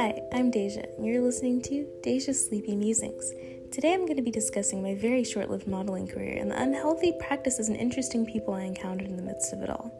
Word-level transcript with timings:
Hi, 0.00 0.22
I'm 0.32 0.50
Deja, 0.50 0.80
and 0.96 1.04
you're 1.04 1.20
listening 1.20 1.60
to 1.60 1.86
Deja's 2.02 2.46
Sleepy 2.46 2.74
Musings. 2.74 3.34
Today 3.70 3.92
I'm 3.92 4.06
going 4.06 4.16
to 4.16 4.22
be 4.22 4.30
discussing 4.30 4.82
my 4.82 4.94
very 4.94 5.22
short 5.24 5.50
lived 5.50 5.66
modeling 5.66 6.08
career 6.08 6.38
and 6.40 6.50
the 6.50 6.58
unhealthy 6.58 7.12
practices 7.20 7.68
and 7.68 7.76
interesting 7.76 8.24
people 8.24 8.54
I 8.54 8.62
encountered 8.62 9.08
in 9.08 9.18
the 9.18 9.22
midst 9.22 9.52
of 9.52 9.60
it 9.60 9.68
all. 9.68 9.92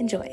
Enjoy. 0.00 0.26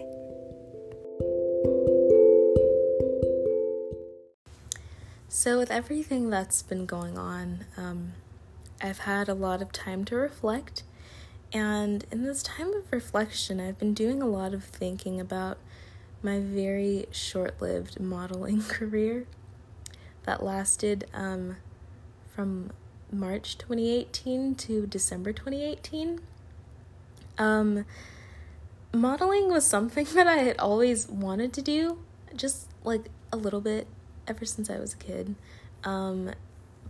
So, 5.30 5.60
with 5.60 5.70
everything 5.70 6.32
that's 6.32 6.64
been 6.64 6.88
going 6.88 7.20
on, 7.20 7.66
um, 7.78 8.14
I've 8.82 9.02
had 9.02 9.30
a 9.30 9.36
lot 9.36 9.62
of 9.62 9.72
time 9.72 10.06
to 10.06 10.16
reflect. 10.16 10.82
And 11.54 12.04
in 12.10 12.24
this 12.24 12.42
time 12.42 12.74
of 12.74 12.92
reflection, 12.92 13.60
I've 13.60 13.78
been 13.78 13.94
doing 13.94 14.24
a 14.24 14.28
lot 14.28 14.56
of 14.56 14.64
thinking 14.64 15.20
about 15.20 15.60
my 16.24 16.40
very 16.40 17.08
short 17.12 17.62
lived 17.62 18.00
modeling 18.00 18.62
career 18.68 19.26
that 20.24 20.44
lasted 20.44 21.06
um, 21.14 21.58
from 22.34 22.72
March 23.12 23.58
2018 23.58 24.56
to 24.56 24.86
December 24.86 25.34
2018. 25.34 26.20
Um, 27.38 27.86
modeling 28.94 29.50
was 29.50 29.66
something 29.66 30.06
that 30.14 30.28
I 30.28 30.38
had 30.38 30.58
always 30.60 31.08
wanted 31.08 31.54
to 31.54 31.62
do, 31.62 32.00
just 32.36 32.68
like 32.84 33.10
a 33.32 33.38
little 33.38 33.62
bit 33.62 33.88
ever 34.28 34.46
since 34.46 34.70
I 34.70 34.78
was 34.78 34.94
a 34.94 34.98
kid. 34.98 35.36
Um, 35.84 36.32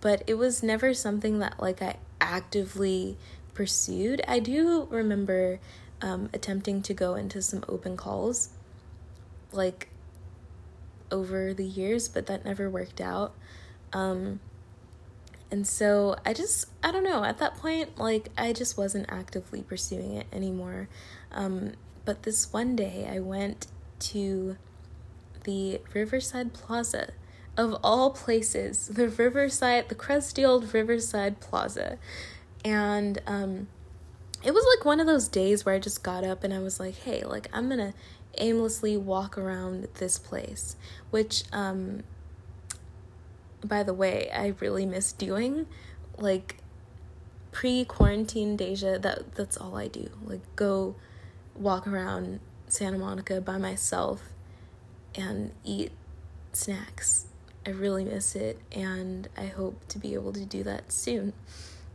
but 0.01 0.23
it 0.27 0.33
was 0.33 0.61
never 0.61 0.93
something 0.93 1.39
that 1.39 1.61
like 1.61 1.81
I 1.81 1.97
actively 2.19 3.17
pursued. 3.53 4.21
I 4.27 4.39
do 4.39 4.87
remember 4.89 5.59
um, 6.01 6.29
attempting 6.33 6.81
to 6.83 6.93
go 6.93 7.15
into 7.15 7.41
some 7.41 7.63
open 7.69 7.95
calls 7.95 8.49
like 9.51 9.89
over 11.11 11.53
the 11.53 11.65
years, 11.65 12.07
but 12.07 12.25
that 12.27 12.45
never 12.45 12.69
worked 12.69 13.01
out. 13.01 13.33
Um, 13.93 14.39
and 15.51 15.67
so 15.67 16.15
I 16.25 16.33
just, 16.33 16.67
I 16.81 16.91
don't 16.91 17.03
know, 17.03 17.23
at 17.25 17.37
that 17.39 17.55
point, 17.55 17.97
like, 17.97 18.29
I 18.37 18.53
just 18.53 18.77
wasn't 18.77 19.07
actively 19.09 19.61
pursuing 19.61 20.13
it 20.15 20.27
anymore. 20.31 20.87
Um, 21.31 21.73
but 22.05 22.23
this 22.23 22.53
one 22.53 22.75
day, 22.75 23.07
I 23.11 23.19
went 23.19 23.67
to 23.99 24.55
the 25.43 25.81
Riverside 25.93 26.53
Plaza. 26.53 27.11
Of 27.57 27.77
all 27.83 28.11
places, 28.11 28.87
the 28.87 29.09
Riverside, 29.09 29.89
the 29.89 29.95
crusty 29.95 30.45
old 30.45 30.73
Riverside 30.73 31.41
Plaza. 31.41 31.97
And 32.63 33.21
um, 33.27 33.67
it 34.43 34.53
was 34.53 34.65
like 34.75 34.85
one 34.85 34.99
of 34.99 35.07
those 35.07 35.27
days 35.27 35.65
where 35.65 35.75
I 35.75 35.79
just 35.79 36.03
got 36.03 36.23
up 36.23 36.43
and 36.43 36.53
I 36.53 36.59
was 36.59 36.79
like, 36.79 36.95
hey, 36.95 37.23
like, 37.23 37.47
I'm 37.53 37.69
gonna 37.69 37.93
aimlessly 38.37 38.97
walk 38.97 39.37
around 39.37 39.87
this 39.95 40.17
place, 40.17 40.75
which, 41.11 41.43
um, 41.51 42.03
by 43.63 43.83
the 43.83 43.93
way, 43.93 44.29
I 44.33 44.53
really 44.59 44.85
miss 44.85 45.11
doing. 45.13 45.67
Like, 46.17 46.57
pre 47.51 47.85
quarantine 47.85 48.55
Deja, 48.55 48.97
that, 48.99 49.35
that's 49.35 49.57
all 49.57 49.75
I 49.77 49.87
do. 49.87 50.09
Like, 50.23 50.41
go 50.55 50.95
walk 51.55 51.87
around 51.87 52.39
Santa 52.67 52.97
Monica 52.97 53.41
by 53.41 53.57
myself 53.57 54.23
and 55.13 55.51
eat 55.63 55.91
snacks. 56.53 57.25
I 57.65 57.69
really 57.69 58.05
miss 58.05 58.35
it, 58.35 58.59
and 58.71 59.29
I 59.37 59.45
hope 59.45 59.87
to 59.89 59.99
be 59.99 60.15
able 60.15 60.33
to 60.33 60.45
do 60.45 60.63
that 60.63 60.91
soon. 60.91 61.33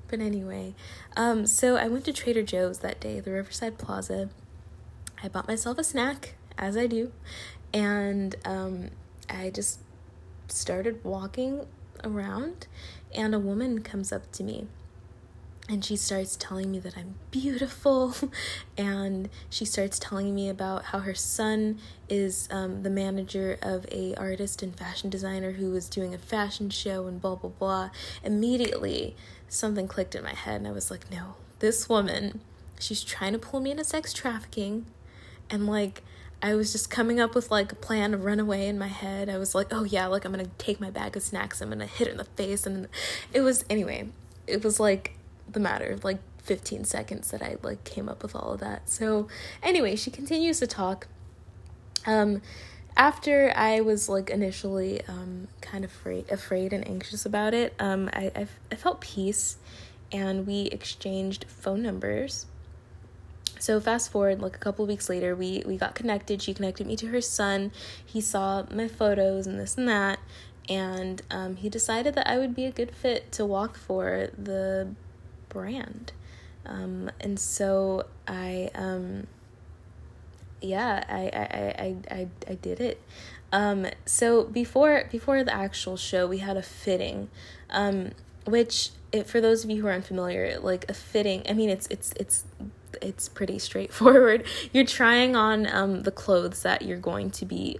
But 0.08 0.20
anyway, 0.20 0.74
um, 1.16 1.46
so 1.46 1.76
I 1.76 1.88
went 1.88 2.04
to 2.04 2.12
Trader 2.12 2.42
Joe's 2.42 2.78
that 2.78 3.00
day, 3.00 3.20
the 3.20 3.32
Riverside 3.32 3.78
Plaza, 3.78 4.28
I 5.22 5.28
bought 5.28 5.48
myself 5.48 5.78
a 5.78 5.84
snack, 5.84 6.34
as 6.58 6.76
I 6.76 6.86
do, 6.86 7.12
and 7.72 8.34
um, 8.44 8.90
I 9.28 9.50
just 9.50 9.80
started 10.48 11.02
walking 11.02 11.66
around, 12.04 12.66
and 13.14 13.34
a 13.34 13.38
woman 13.38 13.82
comes 13.82 14.12
up 14.12 14.30
to 14.32 14.44
me 14.44 14.68
and 15.68 15.84
she 15.84 15.96
starts 15.96 16.36
telling 16.36 16.70
me 16.70 16.78
that 16.78 16.96
I'm 16.96 17.16
beautiful, 17.30 18.14
and 18.78 19.28
she 19.50 19.64
starts 19.64 19.98
telling 19.98 20.34
me 20.34 20.48
about 20.48 20.86
how 20.86 21.00
her 21.00 21.14
son 21.14 21.78
is 22.08 22.48
um, 22.52 22.82
the 22.82 22.90
manager 22.90 23.58
of 23.62 23.84
a 23.90 24.14
artist 24.14 24.62
and 24.62 24.76
fashion 24.76 25.10
designer 25.10 25.52
who 25.52 25.70
was 25.70 25.88
doing 25.88 26.14
a 26.14 26.18
fashion 26.18 26.70
show 26.70 27.06
and 27.06 27.20
blah 27.20 27.34
blah 27.34 27.50
blah. 27.50 27.90
Immediately, 28.22 29.16
something 29.48 29.88
clicked 29.88 30.14
in 30.14 30.22
my 30.22 30.34
head, 30.34 30.56
and 30.56 30.68
I 30.68 30.72
was 30.72 30.90
like, 30.90 31.10
no, 31.10 31.34
this 31.58 31.88
woman, 31.88 32.40
she's 32.78 33.02
trying 33.02 33.32
to 33.32 33.38
pull 33.38 33.60
me 33.60 33.70
into 33.70 33.84
sex 33.84 34.12
trafficking 34.12 34.86
and 35.50 35.66
like 35.66 36.02
I 36.42 36.54
was 36.54 36.70
just 36.70 36.90
coming 36.90 37.18
up 37.18 37.34
with 37.34 37.50
like 37.50 37.72
a 37.72 37.76
plan 37.76 38.10
to 38.10 38.18
run 38.18 38.38
away 38.38 38.68
in 38.68 38.78
my 38.78 38.88
head. 38.88 39.28
I 39.28 39.38
was 39.38 39.54
like, 39.54 39.68
oh 39.70 39.84
yeah, 39.84 40.06
like 40.06 40.24
I'm 40.24 40.32
gonna 40.32 40.50
take 40.58 40.80
my 40.80 40.90
bag 40.90 41.16
of 41.16 41.22
snacks, 41.22 41.60
I'm 41.60 41.70
gonna 41.70 41.86
hit 41.86 42.08
her 42.08 42.12
in 42.12 42.18
the 42.18 42.24
face, 42.24 42.66
and 42.66 42.88
it 43.32 43.40
was 43.40 43.64
anyway. 43.70 44.08
It 44.46 44.62
was 44.62 44.78
like 44.78 45.16
the 45.48 45.60
matter 45.60 45.86
of 45.86 46.04
like 46.04 46.18
15 46.42 46.84
seconds 46.84 47.30
that 47.30 47.42
I 47.42 47.56
like 47.62 47.84
came 47.84 48.08
up 48.08 48.22
with 48.22 48.36
all 48.36 48.52
of 48.52 48.60
that. 48.60 48.88
So 48.90 49.28
anyway, 49.62 49.96
she 49.96 50.10
continues 50.10 50.60
to 50.60 50.66
talk. 50.66 51.08
Um, 52.06 52.42
after 52.96 53.52
I 53.54 53.80
was 53.80 54.08
like 54.08 54.30
initially 54.30 55.02
um 55.06 55.48
kind 55.60 55.84
of 55.84 55.90
afraid, 55.90 56.30
afraid 56.30 56.72
and 56.72 56.86
anxious 56.86 57.26
about 57.26 57.54
it, 57.54 57.74
um, 57.78 58.08
I 58.12 58.32
I, 58.34 58.46
I 58.72 58.74
felt 58.76 59.00
peace, 59.00 59.58
and 60.12 60.46
we 60.46 60.62
exchanged 60.66 61.44
phone 61.48 61.82
numbers. 61.82 62.46
So 63.58 63.80
fast 63.80 64.12
forward 64.12 64.40
like 64.40 64.54
a 64.54 64.58
couple 64.58 64.86
weeks 64.86 65.08
later 65.08 65.34
we 65.34 65.62
we 65.66 65.76
got 65.76 65.94
connected. 65.94 66.42
She 66.42 66.54
connected 66.54 66.86
me 66.86 66.96
to 66.96 67.08
her 67.08 67.20
son. 67.20 67.72
He 68.04 68.20
saw 68.20 68.64
my 68.70 68.88
photos 68.88 69.46
and 69.46 69.58
this 69.58 69.76
and 69.76 69.88
that. 69.88 70.18
And 70.68 71.22
um, 71.30 71.56
he 71.56 71.68
decided 71.68 72.16
that 72.16 72.28
i 72.28 72.38
would 72.38 72.54
be 72.54 72.64
a 72.64 72.72
good 72.72 72.90
fit 72.90 73.30
to 73.32 73.46
walk 73.46 73.76
for 73.76 74.30
the 74.36 74.88
brand. 75.48 76.12
Um, 76.66 77.10
and 77.20 77.38
so 77.38 78.06
i 78.26 78.70
um, 78.74 79.28
yeah 80.60 81.04
I, 81.08 81.30
I 81.32 81.84
i 81.84 81.96
i 82.10 82.28
i 82.48 82.54
did 82.54 82.80
it 82.80 83.00
um, 83.52 83.86
so 84.04 84.44
before 84.44 85.08
before 85.10 85.44
the 85.44 85.54
actual 85.54 85.96
show 85.96 86.26
we 86.26 86.38
had 86.38 86.56
a 86.56 86.62
fitting 86.62 87.28
um, 87.70 88.10
which 88.44 88.90
it, 89.12 89.26
for 89.26 89.40
those 89.40 89.62
of 89.62 89.70
you 89.70 89.82
who 89.82 89.88
are 89.88 89.92
unfamiliar 89.92 90.58
like 90.58 90.84
a 90.90 90.94
fitting 90.94 91.42
i 91.48 91.52
mean 91.52 91.70
it's 91.70 91.86
it's 91.86 92.12
it's 92.18 92.44
it's 93.02 93.28
pretty 93.28 93.58
straightforward. 93.58 94.44
You're 94.72 94.84
trying 94.84 95.36
on 95.36 95.66
um, 95.66 96.02
the 96.02 96.10
clothes 96.10 96.62
that 96.62 96.82
you're 96.82 96.98
going 96.98 97.30
to 97.32 97.44
be 97.44 97.78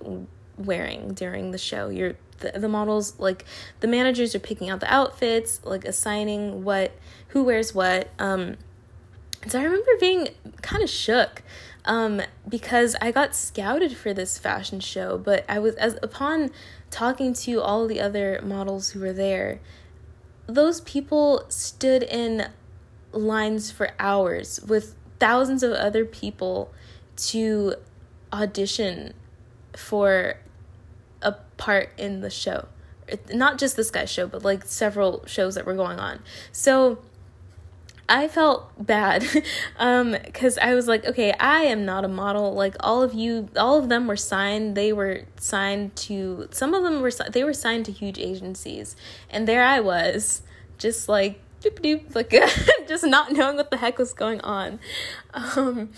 wearing 0.56 1.14
during 1.14 1.50
the 1.50 1.58
show. 1.58 1.88
You're 1.88 2.14
the, 2.38 2.52
the 2.58 2.68
models 2.68 3.18
like 3.18 3.44
the 3.80 3.88
managers 3.88 4.34
are 4.34 4.40
picking 4.40 4.70
out 4.70 4.80
the 4.80 4.92
outfits, 4.92 5.60
like 5.64 5.84
assigning 5.84 6.64
what 6.64 6.92
who 7.28 7.44
wears 7.44 7.74
what. 7.74 8.08
Um, 8.18 8.56
so 9.46 9.60
I 9.60 9.64
remember 9.64 9.90
being 10.00 10.28
kind 10.66 10.82
of 10.82 10.90
shook 10.90 11.42
um, 11.84 12.20
because 12.48 12.96
I 13.00 13.12
got 13.12 13.34
scouted 13.34 13.96
for 13.96 14.12
this 14.12 14.38
fashion 14.38 14.80
show, 14.80 15.16
but 15.16 15.44
I 15.48 15.60
was 15.60 15.76
as 15.76 15.98
upon 16.02 16.50
talking 16.90 17.32
to 17.32 17.60
all 17.60 17.86
the 17.86 18.00
other 18.00 18.40
models 18.42 18.90
who 18.90 19.00
were 19.00 19.12
there, 19.12 19.60
those 20.46 20.80
people 20.80 21.44
stood 21.48 22.02
in 22.02 22.48
lines 23.12 23.70
for 23.70 23.90
hours 23.98 24.60
with 24.66 24.96
thousands 25.20 25.62
of 25.62 25.72
other 25.72 26.04
people 26.04 26.72
to 27.16 27.74
audition 28.32 29.14
for 29.74 30.34
a 31.22 31.32
part 31.56 31.90
in 31.96 32.20
the 32.20 32.30
show. 32.30 32.66
Not 33.32 33.58
just 33.58 33.76
this 33.76 33.90
guy's 33.92 34.10
show, 34.10 34.26
but 34.26 34.44
like 34.44 34.64
several 34.64 35.24
shows 35.26 35.54
that 35.54 35.64
were 35.64 35.74
going 35.74 36.00
on. 36.00 36.20
So 36.50 36.98
I 38.08 38.28
felt 38.28 38.70
bad 38.78 39.24
um 39.78 40.16
cuz 40.32 40.58
I 40.58 40.74
was 40.74 40.86
like, 40.86 41.04
okay, 41.04 41.32
I 41.40 41.62
am 41.62 41.84
not 41.84 42.04
a 42.04 42.08
model. 42.08 42.54
Like 42.54 42.76
all 42.80 43.02
of 43.02 43.14
you, 43.14 43.48
all 43.56 43.78
of 43.78 43.88
them 43.88 44.06
were 44.06 44.16
signed. 44.16 44.76
They 44.76 44.92
were 44.92 45.22
signed 45.38 45.96
to 45.96 46.48
some 46.50 46.74
of 46.74 46.82
them 46.82 47.00
were 47.00 47.10
they 47.30 47.44
were 47.44 47.52
signed 47.54 47.86
to 47.86 47.92
huge 47.92 48.18
agencies. 48.18 48.96
And 49.30 49.46
there 49.48 49.64
I 49.64 49.80
was, 49.80 50.42
just 50.78 51.08
like 51.08 51.40
doop 51.60 51.80
doop, 51.80 52.14
like 52.14 52.30
just 52.88 53.04
not 53.04 53.32
knowing 53.32 53.56
what 53.56 53.70
the 53.70 53.76
heck 53.76 53.98
was 53.98 54.12
going 54.12 54.40
on. 54.42 54.78
Um, 55.34 55.90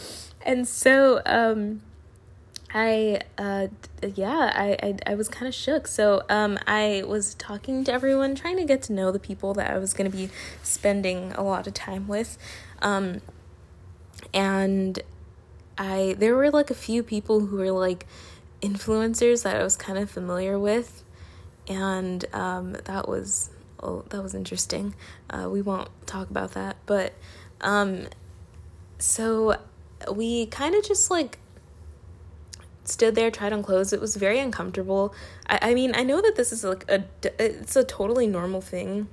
and 0.43 0.67
so 0.67 1.21
um, 1.27 1.83
I 2.73 3.21
uh, 3.39 3.69
yeah, 4.15 4.53
I 4.55 4.77
I, 4.83 5.13
I 5.13 5.15
was 5.15 5.29
kind 5.29 5.49
of 5.49 5.55
shook. 5.55 5.87
So 5.87 6.23
um, 6.29 6.59
I 6.67 7.03
was 7.07 7.35
talking 7.35 7.85
to 7.85 7.93
everyone, 7.93 8.35
trying 8.35 8.57
to 8.59 8.65
get 8.65 8.83
to 8.83 8.93
know 8.93 9.11
the 9.11 9.19
people 9.19 9.55
that 9.55 9.71
I 9.71 9.79
was 9.79 9.95
to 10.11 10.17
be 10.17 10.31
spending 10.63 11.33
a 11.33 11.43
lot 11.43 11.67
of 11.67 11.75
time 11.75 12.07
with. 12.09 12.37
Um, 12.81 13.23
and 14.35 15.01
I 15.79 16.15
there 16.19 16.35
were 16.35 16.51
like 16.51 16.71
a 16.71 16.75
few 16.75 17.03
people 17.03 17.47
who 17.47 17.57
were 17.57 17.73
like 17.73 18.07
influencers 18.61 19.45
that 19.45 19.57
I 19.57 19.63
was 19.63 19.77
kind 19.77 19.99
of 19.99 20.11
familiar 20.11 20.59
with 20.59 21.05
and 21.69 22.25
um, 22.33 22.73
that 22.85 23.09
was 23.09 23.51
oh, 23.83 24.05
that 24.09 24.23
was 24.23 24.35
interesting. 24.35 24.95
Uh, 25.31 25.49
we 25.51 25.63
won't 25.63 25.89
talk 26.07 26.31
about 26.31 26.53
that, 26.53 26.77
but 26.87 27.13
um, 27.61 28.07
so 28.99 29.57
we 30.13 30.47
kind 30.47 30.75
of 30.75 30.85
just 30.85 31.11
like 31.11 31.39
stood 32.89 33.15
there, 33.15 33.31
tried 33.31 33.53
on 33.53 33.63
clothes. 33.63 33.93
It 33.93 34.01
was 34.01 34.17
very 34.17 34.39
uncomfortable. 34.39 35.15
I, 35.47 35.59
I 35.63 35.75
mean, 35.75 35.93
I 35.95 36.03
know 36.03 36.21
that 36.21 36.37
this 36.37 36.53
is 36.53 36.65
like 36.65 36.85
a 36.91 37.05
it's 37.23 37.77
a 37.77 37.85
totally 37.85 38.27
normal 38.27 38.61
thing 38.61 39.09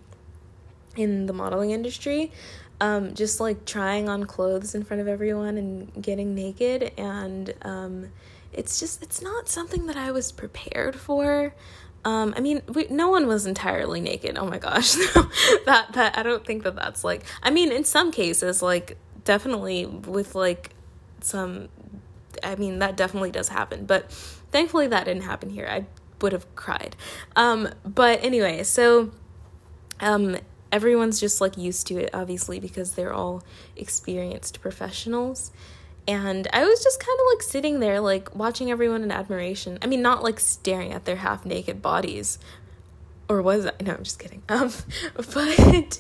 in 0.95 1.25
the 1.25 1.33
modeling 1.33 1.72
industry. 1.72 2.31
Um, 2.81 3.13
just 3.13 3.39
like 3.39 3.66
trying 3.66 4.10
on 4.10 4.25
clothes 4.25 4.75
in 4.75 4.83
front 4.83 5.00
of 5.00 5.07
everyone 5.07 5.57
and 5.57 6.04
getting 6.04 6.36
naked 6.36 6.92
and 6.98 7.54
um, 7.62 8.10
it's 8.51 8.80
just 8.80 9.01
it's 9.01 9.22
not 9.22 9.48
something 9.48 9.86
that 9.88 9.95
I 9.95 10.12
was 10.12 10.31
prepared 10.31 10.95
for. 10.95 11.54
Um, 12.04 12.33
I 12.38 12.39
mean, 12.39 12.62
we, 12.68 12.88
no 12.89 13.10
one 13.10 13.28
was 13.28 13.45
entirely 13.45 14.00
naked. 14.00 14.38
Oh 14.38 14.45
my 14.45 14.60
gosh, 14.60 14.94
that 15.66 15.88
that 15.94 16.18
I 16.18 16.24
don't 16.24 16.45
think 16.45 16.63
that 16.63 16.75
that's 16.75 17.04
like. 17.04 17.24
I 17.42 17.50
mean, 17.50 17.71
in 17.71 17.83
some 17.83 18.12
cases, 18.12 18.62
like 18.62 18.98
definitely 19.24 19.86
with 19.86 20.36
like 20.36 20.71
some. 21.21 21.69
I 22.43 22.55
mean, 22.55 22.79
that 22.79 22.95
definitely 22.97 23.31
does 23.31 23.49
happen, 23.49 23.85
but 23.85 24.11
thankfully 24.51 24.87
that 24.87 25.05
didn't 25.05 25.23
happen 25.23 25.49
here. 25.49 25.67
I 25.69 25.85
would 26.21 26.31
have 26.31 26.53
cried. 26.55 26.95
Um, 27.35 27.69
but 27.85 28.23
anyway, 28.23 28.63
so 28.63 29.11
um, 29.99 30.37
everyone's 30.71 31.19
just 31.19 31.41
like 31.41 31.57
used 31.57 31.87
to 31.87 31.95
it, 31.97 32.09
obviously, 32.13 32.59
because 32.59 32.93
they're 32.93 33.13
all 33.13 33.43
experienced 33.75 34.61
professionals. 34.61 35.51
And 36.07 36.47
I 36.53 36.65
was 36.65 36.83
just 36.83 36.99
kind 36.99 37.17
of 37.19 37.25
like 37.33 37.41
sitting 37.41 37.79
there, 37.79 37.99
like 37.99 38.35
watching 38.35 38.69
everyone 38.69 39.03
in 39.03 39.11
admiration. 39.11 39.79
I 39.81 39.87
mean, 39.87 40.01
not 40.01 40.23
like 40.23 40.39
staring 40.39 40.93
at 40.93 41.05
their 41.05 41.15
half 41.17 41.45
naked 41.45 41.81
bodies. 41.81 42.37
Or 43.27 43.41
was 43.41 43.65
I? 43.65 43.71
No, 43.81 43.93
I'm 43.93 44.03
just 44.03 44.19
kidding. 44.19 44.43
Um, 44.49 44.71
but, 45.33 45.99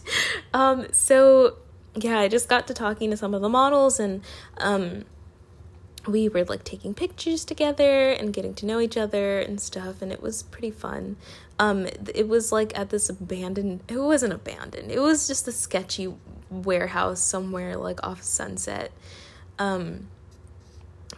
um, 0.53 0.87
so 0.91 1.57
yeah, 1.95 2.19
I 2.19 2.27
just 2.27 2.49
got 2.49 2.67
to 2.67 2.73
talking 2.73 3.09
to 3.11 3.17
some 3.17 3.33
of 3.33 3.41
the 3.41 3.49
models 3.49 3.99
and, 3.99 4.21
um, 4.57 5.05
we 6.07 6.29
were 6.29 6.43
like 6.45 6.63
taking 6.63 6.93
pictures 6.93 7.43
together 7.45 8.09
and 8.11 8.33
getting 8.33 8.53
to 8.53 8.65
know 8.65 8.79
each 8.79 8.97
other 8.97 9.39
and 9.39 9.59
stuff 9.59 10.01
and 10.01 10.11
it 10.11 10.21
was 10.21 10.43
pretty 10.43 10.71
fun 10.71 11.15
um 11.57 11.87
it 12.13 12.27
was 12.27 12.51
like 12.51 12.77
at 12.77 12.89
this 12.89 13.09
abandoned 13.09 13.81
it 13.87 13.97
wasn't 13.97 14.31
abandoned 14.31 14.91
it 14.91 14.99
was 14.99 15.27
just 15.27 15.47
a 15.47 15.51
sketchy 15.51 16.13
warehouse 16.49 17.21
somewhere 17.21 17.75
like 17.75 18.05
off 18.05 18.21
sunset 18.21 18.91
um, 19.57 20.07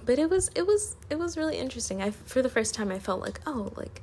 but 0.06 0.20
it 0.20 0.30
was 0.30 0.50
it 0.56 0.66
was 0.66 0.96
it 1.10 1.20
was 1.20 1.38
really 1.38 1.58
interesting. 1.58 2.02
I 2.02 2.12
for 2.12 2.42
the 2.42 2.50
first 2.50 2.74
time 2.76 2.92
I 2.92 3.00
felt 3.00 3.22
like 3.22 3.42
oh 3.46 3.72
like 3.76 4.02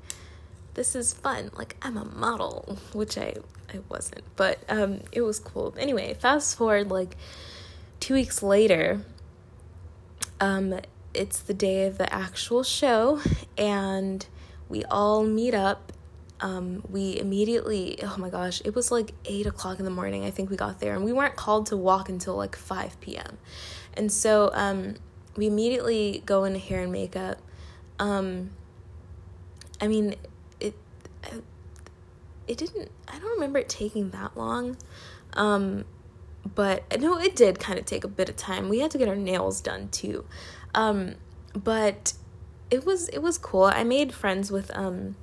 this 0.75 0.95
is 0.95 1.15
fun. 1.15 1.51
Like 1.55 1.77
I'm 1.83 1.97
a 1.97 2.05
model, 2.05 2.79
which 2.93 3.17
I 3.17 3.35
I 3.73 3.79
wasn't, 3.89 4.23
but 4.37 4.59
um, 4.69 5.01
it 5.13 5.23
was 5.23 5.39
cool. 5.39 5.75
Anyway, 5.79 6.15
fast 6.15 6.57
forward 6.57 6.91
like 6.91 7.17
two 8.01 8.15
weeks 8.15 8.43
later. 8.43 9.01
Um, 10.41 10.81
it's 11.13 11.41
the 11.41 11.55
day 11.55 11.87
of 11.87 11.99
the 11.99 12.13
actual 12.13 12.63
show, 12.63 13.21
and 13.57 14.27
we 14.69 14.85
all 14.85 15.25
meet 15.25 15.55
up. 15.55 15.93
Um, 16.41 16.83
we 16.91 17.19
immediately, 17.19 17.99
oh 18.03 18.17
my 18.19 18.29
gosh, 18.29 18.61
it 18.65 18.75
was 18.75 18.91
like 18.91 19.13
eight 19.25 19.47
o'clock 19.47 19.79
in 19.79 19.85
the 19.85 19.91
morning. 19.91 20.25
I 20.25 20.31
think 20.31 20.51
we 20.51 20.57
got 20.57 20.81
there, 20.81 20.95
and 20.95 21.05
we 21.05 21.13
weren't 21.13 21.37
called 21.37 21.67
to 21.67 21.77
walk 21.77 22.09
until 22.09 22.37
like 22.37 22.57
5 22.57 23.01
p.m. 23.01 23.39
And 23.95 24.11
so 24.11 24.51
um, 24.53 24.97
we 25.37 25.47
immediately 25.47 26.23
go 26.27 26.45
into 26.45 26.59
hair 26.59 26.83
and 26.83 26.93
makeup. 26.93 27.39
Um, 27.99 28.51
I 29.81 29.87
mean, 29.89 30.17
it 30.61 30.75
it 32.47 32.59
didn't. 32.59 32.91
I 33.09 33.19
don't 33.19 33.33
remember 33.33 33.59
it 33.59 33.69
taking 33.69 34.11
that 34.11 34.37
long. 34.37 34.77
Um, 35.35 35.85
but 36.55 37.01
no, 37.01 37.19
it 37.19 37.37
did 37.37 37.59
kind 37.59 37.79
of 37.79 37.85
take 37.85 38.05
a 38.05 38.09
bit 38.09 38.29
of 38.29 38.37
time. 38.37 38.69
We 38.69 38.81
had 38.81 38.91
to 38.93 38.99
get 38.99 39.09
our 39.09 39.17
nails 39.17 39.61
done 39.61 39.89
too. 39.89 40.25
Um, 40.75 41.15
but 41.55 42.15
it 42.71 42.85
was 42.85 43.09
it 43.11 43.19
was 43.19 43.39
cool. 43.39 43.65
I 43.65 43.85
made 43.85 44.13
friends 44.13 44.51
with 44.51 44.71
um 44.77 45.17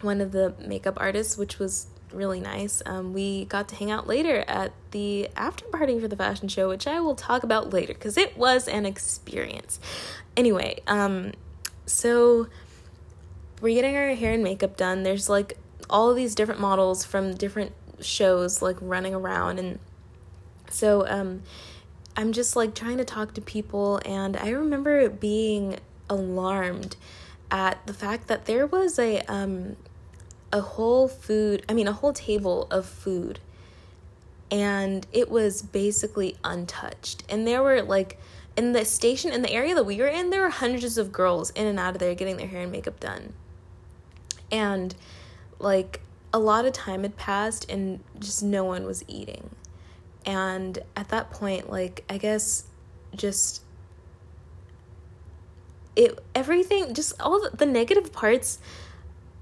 one 0.00 0.20
of 0.20 0.32
the 0.32 0.54
makeup 0.58 0.98
artists, 0.98 1.36
which 1.36 1.58
was 1.58 1.86
really 2.12 2.40
nice. 2.40 2.82
Um, 2.84 3.12
we 3.12 3.46
got 3.46 3.68
to 3.68 3.74
hang 3.74 3.90
out 3.90 4.06
later 4.06 4.44
at 4.48 4.72
the 4.90 5.28
after 5.36 5.64
party 5.66 5.98
for 5.98 6.08
the 6.08 6.16
fashion 6.16 6.48
show, 6.48 6.68
which 6.68 6.86
I 6.86 7.00
will 7.00 7.14
talk 7.14 7.42
about 7.42 7.72
later 7.72 7.94
because 7.94 8.16
it 8.16 8.36
was 8.36 8.68
an 8.68 8.84
experience. 8.86 9.80
Anyway, 10.36 10.80
um, 10.86 11.32
so 11.86 12.48
we're 13.60 13.74
getting 13.74 13.96
our 13.96 14.14
hair 14.14 14.32
and 14.32 14.42
makeup 14.42 14.76
done. 14.76 15.02
There's 15.02 15.28
like 15.28 15.58
all 15.88 16.10
of 16.10 16.16
these 16.16 16.34
different 16.34 16.60
models 16.60 17.04
from 17.04 17.34
different 17.34 17.72
shows 18.00 18.60
like 18.60 18.76
running 18.80 19.14
around 19.14 19.58
and 19.58 19.78
so 20.72 21.06
um 21.08 21.42
I'm 22.16 22.32
just 22.32 22.56
like 22.56 22.74
trying 22.74 22.98
to 22.98 23.04
talk 23.04 23.34
to 23.34 23.40
people 23.40 24.00
and 24.04 24.36
I 24.36 24.50
remember 24.50 25.08
being 25.08 25.78
alarmed 26.10 26.96
at 27.50 27.86
the 27.86 27.94
fact 27.94 28.28
that 28.28 28.44
there 28.46 28.66
was 28.66 28.98
a 28.98 29.20
um 29.22 29.76
a 30.52 30.60
whole 30.60 31.08
food, 31.08 31.64
I 31.68 31.72
mean, 31.72 31.88
a 31.88 31.92
whole 31.92 32.12
table 32.12 32.68
of 32.70 32.84
food. 32.84 33.40
And 34.50 35.06
it 35.12 35.30
was 35.30 35.62
basically 35.62 36.36
untouched. 36.44 37.24
And 37.28 37.46
there 37.46 37.62
were 37.62 37.82
like, 37.82 38.18
in 38.54 38.72
the 38.72 38.84
station, 38.84 39.32
in 39.32 39.40
the 39.40 39.50
area 39.50 39.74
that 39.74 39.84
we 39.84 39.96
were 39.96 40.06
in, 40.08 40.28
there 40.28 40.42
were 40.42 40.50
hundreds 40.50 40.98
of 40.98 41.10
girls 41.10 41.50
in 41.50 41.66
and 41.66 41.80
out 41.80 41.94
of 41.94 42.00
there 42.00 42.14
getting 42.14 42.36
their 42.36 42.46
hair 42.46 42.62
and 42.62 42.70
makeup 42.70 43.00
done. 43.00 43.32
And 44.50 44.94
like, 45.58 46.00
a 46.34 46.38
lot 46.38 46.66
of 46.66 46.74
time 46.74 47.02
had 47.02 47.16
passed 47.16 47.70
and 47.70 48.00
just 48.18 48.42
no 48.42 48.64
one 48.64 48.84
was 48.84 49.04
eating. 49.08 49.50
And 50.24 50.78
at 50.96 51.08
that 51.08 51.30
point, 51.30 51.70
like, 51.70 52.04
I 52.08 52.18
guess 52.18 52.64
just 53.14 53.62
it 55.94 56.18
everything 56.34 56.94
just 56.94 57.20
all 57.20 57.46
the, 57.52 57.66
negative 57.66 58.12
parts 58.12 58.58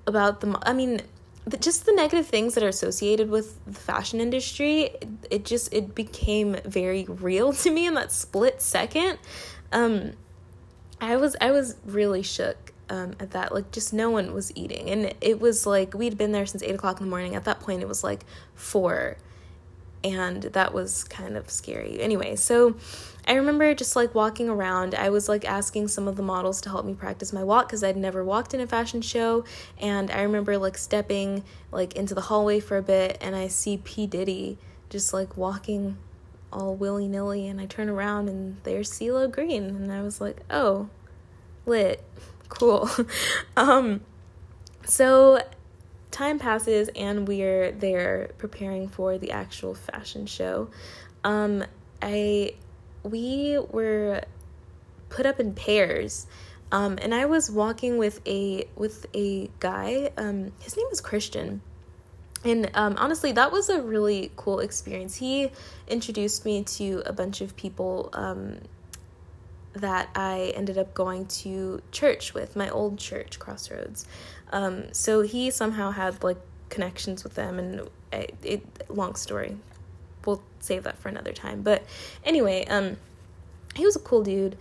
about 0.09 0.41
the 0.41 0.59
i 0.63 0.73
mean 0.73 1.01
the, 1.45 1.57
just 1.57 1.87
the 1.87 1.93
negative 1.93 2.27
things 2.27 2.55
that 2.55 2.65
are 2.65 2.69
associated 2.69 3.31
with 3.31 3.65
the 3.67 3.79
fashion 3.79 4.21
industry 4.21 4.83
it, 4.83 5.09
it, 5.31 5.45
just 5.45 5.73
it 5.73 5.95
became 5.95 6.57
very 6.65 7.05
real 7.05 7.53
to 7.63 7.71
me 7.71 7.87
in 7.87 7.95
that 7.95 8.11
split 8.11 8.61
second. 8.61 9.19
Um 9.73 10.13
i 11.01 11.17
was 11.17 11.37
i 11.41 11.51
was 11.53 11.77
really 11.87 12.23
shook 12.23 12.71
um, 12.91 13.15
at 13.21 13.31
that 13.31 13.55
like 13.55 13.71
just 13.71 13.93
no 13.93 14.11
one 14.11 14.35
was 14.35 14.53
eating. 14.57 14.91
And 14.91 15.15
it 15.21 15.41
was 15.41 15.65
like 15.67 15.95
we'd 15.95 16.19
been 16.19 16.33
there 16.33 16.45
since 16.45 16.63
eight 16.63 16.75
o'clock 16.75 16.99
in 17.01 17.07
the 17.07 17.11
morning. 17.11 17.37
At 17.37 17.45
that 17.45 17.61
point 17.61 17.83
it 17.83 17.89
was 17.89 18.05
like 18.05 18.27
four 18.55 19.17
and 20.03 20.43
that 20.43 20.73
was 20.73 21.05
kind 21.05 21.37
of 21.37 21.51
scary 21.51 22.01
anyway 22.01 22.35
so 22.35 22.75
I 23.27 23.35
remember 23.35 23.75
just 23.75 23.97
like 23.97 24.15
walking 24.15 24.49
around. 24.49 24.95
I 24.95 25.11
was 25.11 25.29
like 25.29 25.45
asking 25.45 25.89
some 25.89 26.09
of 26.09 26.17
the 26.17 26.23
models 26.23 26.61
to 26.63 26.71
help 26.71 26.85
me 26.85 26.95
practice 26.95 27.33
my 27.33 27.45
walk 27.45 27.69
because 27.69 27.85
I'd 27.85 27.97
never 27.97 28.25
walked 28.25 28.55
in 28.55 28.61
a 28.61 28.67
fashion 28.67 29.03
show. 29.03 29.45
And 29.79 30.11
I 30.11 30.23
remember 30.23 30.59
like 30.59 30.79
stepping 30.79 31.45
like 31.71 31.95
into 31.95 32.15
the 32.15 32.23
hallway 32.23 32.61
for 32.61 32.77
a 32.77 32.83
bit 32.83 33.19
and 33.21 33.37
I 33.37 33.49
see 33.49 33.77
P. 33.79 34.07
Diddy 34.07 34.59
just 34.89 35.13
like 35.13 35.37
walking 35.37 35.99
all 36.53 36.75
willy 36.75 37.09
nilly. 37.09 37.47
And 37.47 37.61
I 37.61 37.67
turn 37.67 37.89
around 37.89 38.29
and 38.29 38.57
there's 38.65 38.91
CeeLo 38.91 39.31
Green. 39.31 39.65
And 39.65 39.93
I 39.93 40.03
was 40.03 40.21
like, 40.21 40.41
oh, 40.51 40.89
lit. 41.67 42.03
Cool. 42.49 42.91
um, 43.57 44.01
so 44.85 45.41
time 46.11 46.39
passes 46.39 46.89
and 46.97 47.27
we're 47.27 47.73
there 47.73 48.31
preparing 48.39 48.89
for 48.89 49.19
the 49.19 49.33
actual 49.33 49.75
fashion 49.75 50.27
show. 50.27 50.71
Um, 51.25 51.65
I 52.03 52.55
we 53.03 53.59
were 53.71 54.23
put 55.09 55.27
up 55.27 55.41
in 55.41 55.55
pairs. 55.55 56.27
Um, 56.73 56.99
and 57.03 57.13
I 57.13 57.27
was 57.27 57.51
walking 57.51 57.99
with 57.99 58.21
a 58.27 58.69
with 58.77 59.07
a 59.15 59.51
guy. 59.59 60.13
Um, 60.17 60.53
his 60.61 60.77
name 60.77 60.87
was 60.89 61.01
Christian, 61.01 61.63
and 62.45 62.71
um, 62.75 62.95
honestly, 62.97 63.33
that 63.33 63.51
was 63.51 63.69
a 63.69 63.83
really 63.83 64.31
cool 64.37 64.61
experience. 64.61 65.17
He 65.17 65.51
introduced 65.89 66.45
me 66.45 66.63
to 66.65 67.03
a 67.07 67.13
bunch 67.13 67.41
of 67.41 67.57
people 67.57 68.11
um, 68.13 68.59
that 69.73 70.09
I 70.15 70.53
ended 70.55 70.79
up 70.79 70.95
going 70.95 71.27
to 71.27 71.83
church 71.93 72.35
with, 72.35 72.57
my 72.57 72.71
old 72.71 72.99
church, 72.99 73.39
Crossroads. 73.39 74.07
Um, 74.51 74.93
so 74.93 75.23
he 75.23 75.51
somehow 75.51 75.91
had 75.91 76.23
like 76.23 76.39
connections 76.69 77.25
with 77.25 77.35
them, 77.35 77.59
and 77.59 77.89
it, 78.13 78.35
it 78.43 78.63
long 78.89 79.15
story 79.15 79.57
we'll 80.27 80.43
save 80.61 80.85
that 80.85 80.99
for 80.99 81.09
another 81.09 81.33
time. 81.33 81.63
But 81.63 81.85
anyway, 82.25 82.65
um, 82.67 82.97
he 83.75 83.85
was 83.85 83.97
a 83.97 84.01
cool 84.01 84.23
dude, 84.23 84.57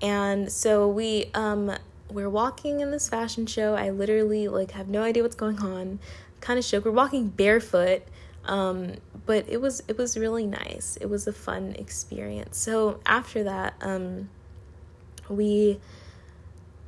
and 0.00 0.50
so 0.50 0.88
we 0.88 1.30
um 1.34 1.72
we're 2.10 2.30
walking 2.30 2.80
in 2.80 2.90
this 2.90 3.08
fashion 3.08 3.46
show. 3.46 3.74
I 3.74 3.90
literally 3.90 4.48
like 4.48 4.72
have 4.72 4.88
no 4.88 5.02
idea 5.02 5.22
what's 5.22 5.36
going 5.36 5.60
on, 5.60 5.98
kind 6.40 6.58
of 6.58 6.64
shook. 6.64 6.84
We're 6.84 6.92
walking 6.92 7.28
barefoot, 7.28 8.02
um, 8.44 8.94
but 9.26 9.48
it 9.48 9.60
was 9.60 9.82
it 9.88 9.98
was 9.98 10.16
really 10.16 10.46
nice. 10.46 10.98
It 11.00 11.06
was 11.06 11.26
a 11.26 11.32
fun 11.32 11.74
experience. 11.78 12.58
So 12.58 13.00
after 13.06 13.44
that, 13.44 13.74
um, 13.80 14.28
we 15.28 15.80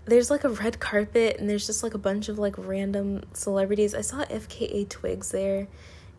there's 0.07 0.31
like 0.31 0.45
a 0.45 0.49
red 0.49 0.79
carpet 0.81 1.37
and 1.39 1.51
there's 1.51 1.67
just 1.67 1.83
like 1.83 1.95
a 1.95 1.99
bunch 1.99 2.29
of 2.29 2.39
like 2.39 2.55
random 2.57 3.23
celebrities. 3.33 3.95
I 3.95 4.01
saw 4.01 4.25
FKA 4.25 4.89
Twigs 4.89 5.31
there 5.31 5.67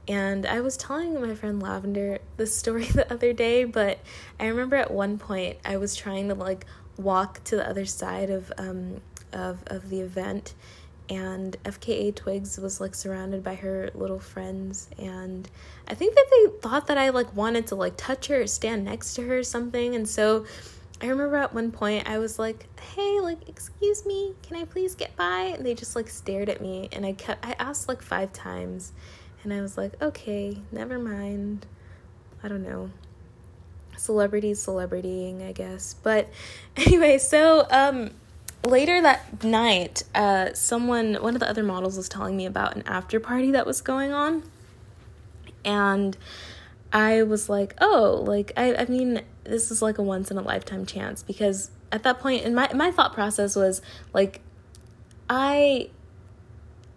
and 0.07 0.45
I 0.45 0.61
was 0.61 0.77
telling 0.77 1.19
my 1.19 1.35
friend 1.35 1.61
Lavender 1.61 2.19
this 2.37 2.55
story 2.55 2.85
the 2.93 3.11
other 3.11 3.33
day, 3.33 3.63
but 3.63 3.99
I 4.39 4.47
remember 4.47 4.75
at 4.75 4.91
one 4.91 5.17
point 5.17 5.57
I 5.65 5.77
was 5.77 5.95
trying 5.95 6.27
to 6.29 6.35
like 6.35 6.65
walk 6.97 7.43
to 7.45 7.55
the 7.55 7.67
other 7.67 7.85
side 7.85 8.29
of 8.29 8.51
um 8.57 9.01
of 9.31 9.63
of 9.67 9.89
the 9.89 10.01
event 10.01 10.53
and 11.09 11.55
FKA 11.63 12.13
Twigs 12.13 12.57
was 12.57 12.81
like 12.81 12.93
surrounded 12.93 13.43
by 13.43 13.55
her 13.55 13.89
little 13.93 14.19
friends 14.19 14.89
and 14.97 15.49
I 15.87 15.93
think 15.93 16.15
that 16.15 16.25
they 16.29 16.59
thought 16.59 16.87
that 16.87 16.97
I 16.97 17.09
like 17.09 17.33
wanted 17.35 17.67
to 17.67 17.75
like 17.75 17.93
touch 17.95 18.27
her 18.27 18.41
or 18.41 18.47
stand 18.47 18.83
next 18.83 19.13
to 19.13 19.21
her 19.23 19.39
or 19.39 19.43
something 19.43 19.95
and 19.95 20.07
so 20.07 20.45
I 21.01 21.07
remember 21.07 21.35
at 21.35 21.53
one 21.53 21.71
point 21.71 22.07
I 22.09 22.17
was 22.17 22.39
like, 22.39 22.67
"Hey, 22.79 23.19
like 23.19 23.47
excuse 23.47 24.05
me, 24.05 24.33
can 24.41 24.57
I 24.57 24.65
please 24.65 24.95
get 24.95 25.15
by?" 25.15 25.53
And 25.55 25.65
they 25.65 25.73
just 25.73 25.95
like 25.95 26.09
stared 26.09 26.49
at 26.49 26.61
me 26.61 26.89
and 26.91 27.05
I 27.05 27.13
kept 27.13 27.45
I 27.45 27.55
asked 27.59 27.87
like 27.87 28.01
5 28.01 28.33
times 28.33 28.93
and 29.43 29.53
I 29.53 29.61
was 29.61 29.77
like, 29.77 30.01
"Okay, 30.01 30.61
never 30.71 30.97
mind." 30.97 31.65
I 32.43 32.47
don't 32.47 32.63
know. 32.63 32.91
Celebrities 33.97 34.63
celebritying, 34.63 35.47
I 35.47 35.51
guess. 35.51 35.95
But 36.01 36.29
anyway, 36.77 37.17
so 37.17 37.67
um 37.69 38.11
later 38.67 39.01
that 39.01 39.43
night, 39.43 40.03
uh, 40.13 40.53
someone, 40.53 41.15
one 41.15 41.33
of 41.35 41.39
the 41.39 41.49
other 41.49 41.63
models 41.63 41.97
was 41.97 42.09
telling 42.09 42.35
me 42.35 42.45
about 42.45 42.75
an 42.75 42.83
after 42.85 43.19
party 43.19 43.51
that 43.51 43.65
was 43.65 43.81
going 43.81 44.11
on. 44.11 44.43
And 45.65 46.17
I 46.93 47.23
was 47.23 47.49
like, 47.49 47.75
oh, 47.81 48.23
like, 48.25 48.51
I, 48.55 48.75
I 48.75 48.85
mean, 48.85 49.21
this 49.47 49.71
is 49.71 49.81
like 49.81 49.97
a 49.97 50.03
once 50.03 50.31
in 50.31 50.37
a 50.37 50.41
lifetime 50.41 50.85
chance 50.85 51.23
because 51.23 51.71
at 51.91 52.03
that 52.03 52.19
point, 52.19 52.43
in 52.43 52.53
my, 52.53 52.71
my 52.73 52.91
thought 52.91 53.13
process 53.13 53.55
was 53.55 53.81
like, 54.13 54.41
I, 55.29 55.89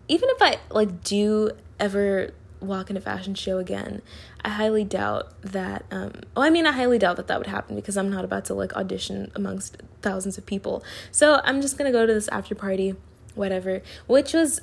even 0.09 0.29
if 0.31 0.43
I 0.43 0.59
like 0.71 1.03
do 1.03 1.53
ever 1.79 2.33
walk 2.61 2.91
in 2.91 2.97
a 2.97 3.01
fashion 3.01 3.35
show 3.35 3.59
again, 3.59 4.03
I 4.45 4.51
highly 4.51 4.85
doubt 4.85 5.33
that. 5.43 5.85
Um, 5.91 6.13
well, 6.37 6.45
I 6.45 6.51
mean, 6.51 6.67
I 6.67 6.73
highly 6.73 6.99
doubt 6.99 7.17
that 7.17 7.27
that 7.29 7.39
would 7.39 7.47
happen 7.47 7.77
because 7.77 7.97
I'm 7.97 8.11
not 8.11 8.25
about 8.25 8.45
to 8.47 8.55
like 8.55 8.75
audition 8.75 9.31
amongst 9.35 9.79
thousands 10.03 10.39
of 10.39 10.47
people. 10.47 10.83
So 11.11 11.41
I'm 11.45 11.61
just 11.61 11.79
gonna 11.79 11.93
go 11.93 12.07
to 12.07 12.13
this 12.13 12.29
after 12.29 12.55
party, 12.55 12.97
whatever, 13.35 13.83
which 14.07 14.33
was 14.33 14.61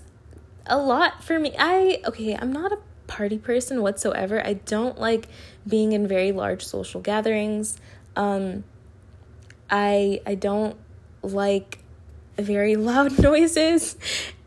a 0.65 0.77
lot 0.77 1.23
for 1.23 1.39
me. 1.39 1.55
I 1.57 2.01
okay, 2.05 2.35
I'm 2.35 2.51
not 2.51 2.71
a 2.71 2.79
party 3.07 3.37
person 3.37 3.81
whatsoever. 3.81 4.45
I 4.45 4.53
don't 4.53 4.99
like 4.99 5.27
being 5.67 5.93
in 5.93 6.07
very 6.07 6.31
large 6.31 6.65
social 6.65 7.01
gatherings. 7.01 7.77
Um, 8.15 8.63
I 9.69 10.21
I 10.25 10.35
don't 10.35 10.77
like 11.21 11.79
very 12.37 12.75
loud 12.89 13.19
noises, 13.19 13.97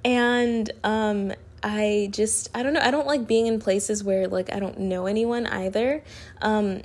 and 0.04 0.70
um, 0.84 1.32
I 1.62 2.08
just 2.12 2.50
I 2.54 2.62
don't 2.62 2.74
know, 2.74 2.80
I 2.80 2.90
don't 2.90 3.06
like 3.06 3.26
being 3.26 3.46
in 3.46 3.60
places 3.60 4.02
where 4.02 4.28
like 4.28 4.52
I 4.52 4.58
don't 4.58 4.78
know 4.78 5.06
anyone 5.06 5.46
either. 5.46 6.02
Um 6.40 6.82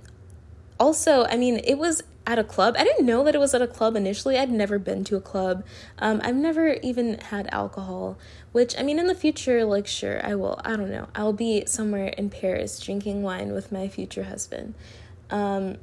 also, 0.77 1.25
I 1.25 1.37
mean, 1.37 1.61
it 1.63 1.77
was 1.77 2.03
at 2.27 2.39
a 2.39 2.43
club. 2.43 2.75
I 2.77 2.83
didn't 2.83 3.05
know 3.05 3.23
that 3.23 3.35
it 3.35 3.37
was 3.37 3.53
at 3.53 3.61
a 3.61 3.67
club 3.67 3.95
initially. 3.95 4.37
I'd 4.37 4.49
never 4.49 4.79
been 4.79 5.03
to 5.05 5.15
a 5.15 5.21
club. 5.21 5.63
Um, 5.99 6.21
I've 6.23 6.35
never 6.35 6.73
even 6.81 7.19
had 7.19 7.47
alcohol, 7.51 8.17
which 8.51 8.77
I 8.77 8.83
mean, 8.83 8.99
in 8.99 9.07
the 9.07 9.15
future, 9.15 9.63
like, 9.63 9.87
sure, 9.87 10.25
I 10.25 10.35
will. 10.35 10.59
I 10.63 10.75
don't 10.75 10.89
know. 10.89 11.07
I'll 11.15 11.33
be 11.33 11.65
somewhere 11.65 12.07
in 12.07 12.29
Paris 12.29 12.79
drinking 12.79 13.21
wine 13.21 13.53
with 13.53 13.71
my 13.71 13.87
future 13.87 14.23
husband. 14.23 14.73
Um, 15.29 15.77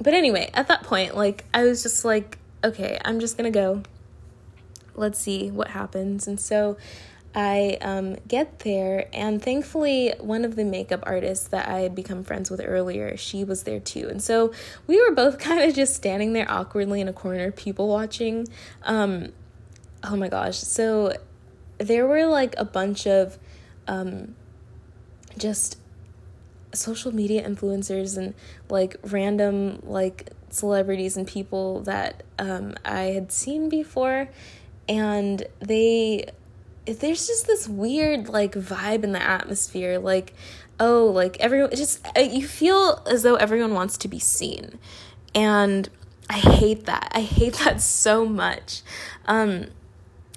but 0.00 0.14
anyway, 0.14 0.50
at 0.54 0.68
that 0.68 0.82
point, 0.82 1.16
like, 1.16 1.44
I 1.54 1.64
was 1.64 1.82
just 1.82 2.04
like, 2.04 2.38
okay, 2.62 2.98
I'm 3.04 3.20
just 3.20 3.36
gonna 3.36 3.50
go. 3.50 3.82
Let's 4.96 5.18
see 5.18 5.50
what 5.50 5.68
happens. 5.68 6.26
And 6.26 6.38
so 6.38 6.76
I 7.34 7.78
um, 7.80 8.16
get 8.28 8.60
there, 8.60 9.08
and 9.12 9.42
thankfully, 9.42 10.14
one 10.20 10.44
of 10.44 10.54
the 10.54 10.64
makeup 10.64 11.02
artists 11.04 11.48
that 11.48 11.68
I 11.68 11.80
had 11.80 11.94
become 11.94 12.22
friends 12.22 12.48
with 12.48 12.60
earlier, 12.64 13.16
she 13.16 13.42
was 13.42 13.64
there 13.64 13.80
too. 13.80 14.08
And 14.08 14.22
so 14.22 14.52
we 14.86 15.02
were 15.02 15.14
both 15.14 15.38
kind 15.40 15.60
of 15.60 15.74
just 15.74 15.96
standing 15.96 16.32
there 16.32 16.50
awkwardly 16.50 17.00
in 17.00 17.08
a 17.08 17.12
corner, 17.12 17.50
people 17.50 17.88
watching. 17.88 18.46
Um, 18.84 19.32
oh 20.04 20.16
my 20.16 20.28
gosh. 20.28 20.58
So 20.58 21.16
there 21.78 22.06
were 22.06 22.26
like 22.26 22.54
a 22.56 22.64
bunch 22.64 23.06
of 23.06 23.36
um, 23.88 24.36
just 25.36 25.78
social 26.72 27.12
media 27.12 27.48
influencers 27.48 28.16
and 28.16 28.34
like 28.68 28.96
random 29.02 29.80
like 29.84 30.30
celebrities 30.50 31.16
and 31.16 31.26
people 31.26 31.80
that 31.80 32.22
um, 32.38 32.74
I 32.84 33.06
had 33.06 33.32
seen 33.32 33.68
before. 33.68 34.28
And 34.88 35.46
they 35.60 36.30
there's 36.86 37.26
just 37.26 37.46
this 37.46 37.68
weird 37.68 38.28
like 38.28 38.52
vibe 38.52 39.04
in 39.04 39.12
the 39.12 39.22
atmosphere 39.22 39.98
like 39.98 40.34
oh 40.78 41.06
like 41.06 41.38
everyone 41.40 41.70
just 41.70 42.06
uh, 42.16 42.20
you 42.20 42.46
feel 42.46 43.02
as 43.06 43.22
though 43.22 43.36
everyone 43.36 43.74
wants 43.74 43.96
to 43.98 44.08
be 44.08 44.18
seen. 44.18 44.78
And 45.34 45.88
i 46.28 46.38
hate 46.38 46.86
that. 46.86 47.10
I 47.14 47.20
hate 47.20 47.54
that 47.64 47.80
so 47.80 48.26
much. 48.26 48.82
Um 49.26 49.66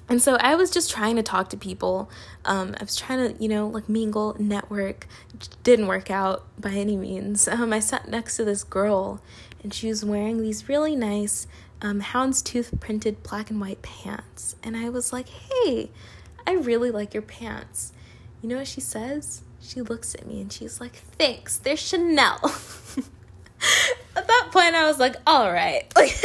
and 0.08 0.22
so 0.22 0.36
i 0.36 0.54
was 0.54 0.70
just 0.70 0.90
trying 0.90 1.16
to 1.16 1.22
talk 1.22 1.50
to 1.50 1.56
people. 1.56 2.10
Um 2.44 2.74
i 2.80 2.84
was 2.84 2.96
trying 2.96 3.34
to 3.34 3.42
you 3.42 3.48
know 3.48 3.66
like 3.66 3.88
mingle 3.88 4.36
network. 4.38 5.06
Didn't 5.62 5.86
work 5.86 6.10
out 6.10 6.46
by 6.58 6.70
any 6.70 6.96
means. 6.96 7.48
Um 7.52 7.72
i 7.72 7.80
sat 7.80 8.08
next 8.08 8.36
to 8.36 8.44
this 8.44 8.64
girl 8.64 9.20
and 9.62 9.74
she 9.74 9.88
was 9.88 10.04
wearing 10.04 10.40
these 10.40 10.68
really 10.68 10.96
nice 10.96 11.46
um 11.82 12.00
houndstooth 12.00 12.80
printed 12.80 13.22
black 13.22 13.50
and 13.50 13.60
white 13.60 13.82
pants. 13.82 14.56
And 14.62 14.76
i 14.76 14.88
was 14.88 15.12
like 15.12 15.28
hey 15.28 15.90
I 16.48 16.52
really 16.52 16.90
like 16.90 17.12
your 17.12 17.22
pants. 17.22 17.92
You 18.40 18.48
know 18.48 18.56
what 18.56 18.66
she 18.66 18.80
says? 18.80 19.42
She 19.60 19.82
looks 19.82 20.14
at 20.14 20.26
me 20.26 20.40
and 20.40 20.50
she's 20.50 20.80
like, 20.80 20.94
Thanks, 20.94 21.58
they're 21.58 21.76
Chanel. 21.76 22.40
at 24.16 24.26
that 24.26 24.48
point, 24.50 24.74
I 24.74 24.86
was 24.86 24.98
like, 24.98 25.16
All 25.26 25.52
right. 25.52 25.84
Like, 25.94 26.24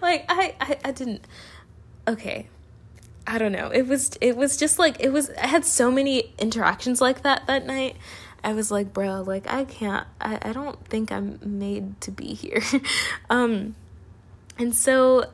like 0.00 0.24
I, 0.28 0.54
I, 0.60 0.78
I 0.84 0.92
didn't. 0.92 1.24
Okay. 2.06 2.46
I 3.26 3.36
don't 3.38 3.50
know. 3.50 3.68
It 3.70 3.88
was 3.88 4.16
it 4.20 4.36
was 4.36 4.56
just 4.56 4.78
like 4.78 5.00
it 5.00 5.10
was 5.10 5.30
I 5.30 5.48
had 5.48 5.64
so 5.64 5.90
many 5.90 6.32
interactions 6.38 7.00
like 7.00 7.22
that 7.24 7.46
that 7.48 7.66
night. 7.66 7.96
I 8.44 8.52
was 8.52 8.70
like, 8.70 8.94
bro, 8.94 9.22
like 9.22 9.52
I 9.52 9.64
can't 9.64 10.06
I, 10.20 10.38
I 10.40 10.52
don't 10.52 10.82
think 10.86 11.10
I'm 11.10 11.40
made 11.42 12.00
to 12.02 12.12
be 12.12 12.32
here. 12.32 12.62
um 13.30 13.74
and 14.56 14.74
so 14.74 15.24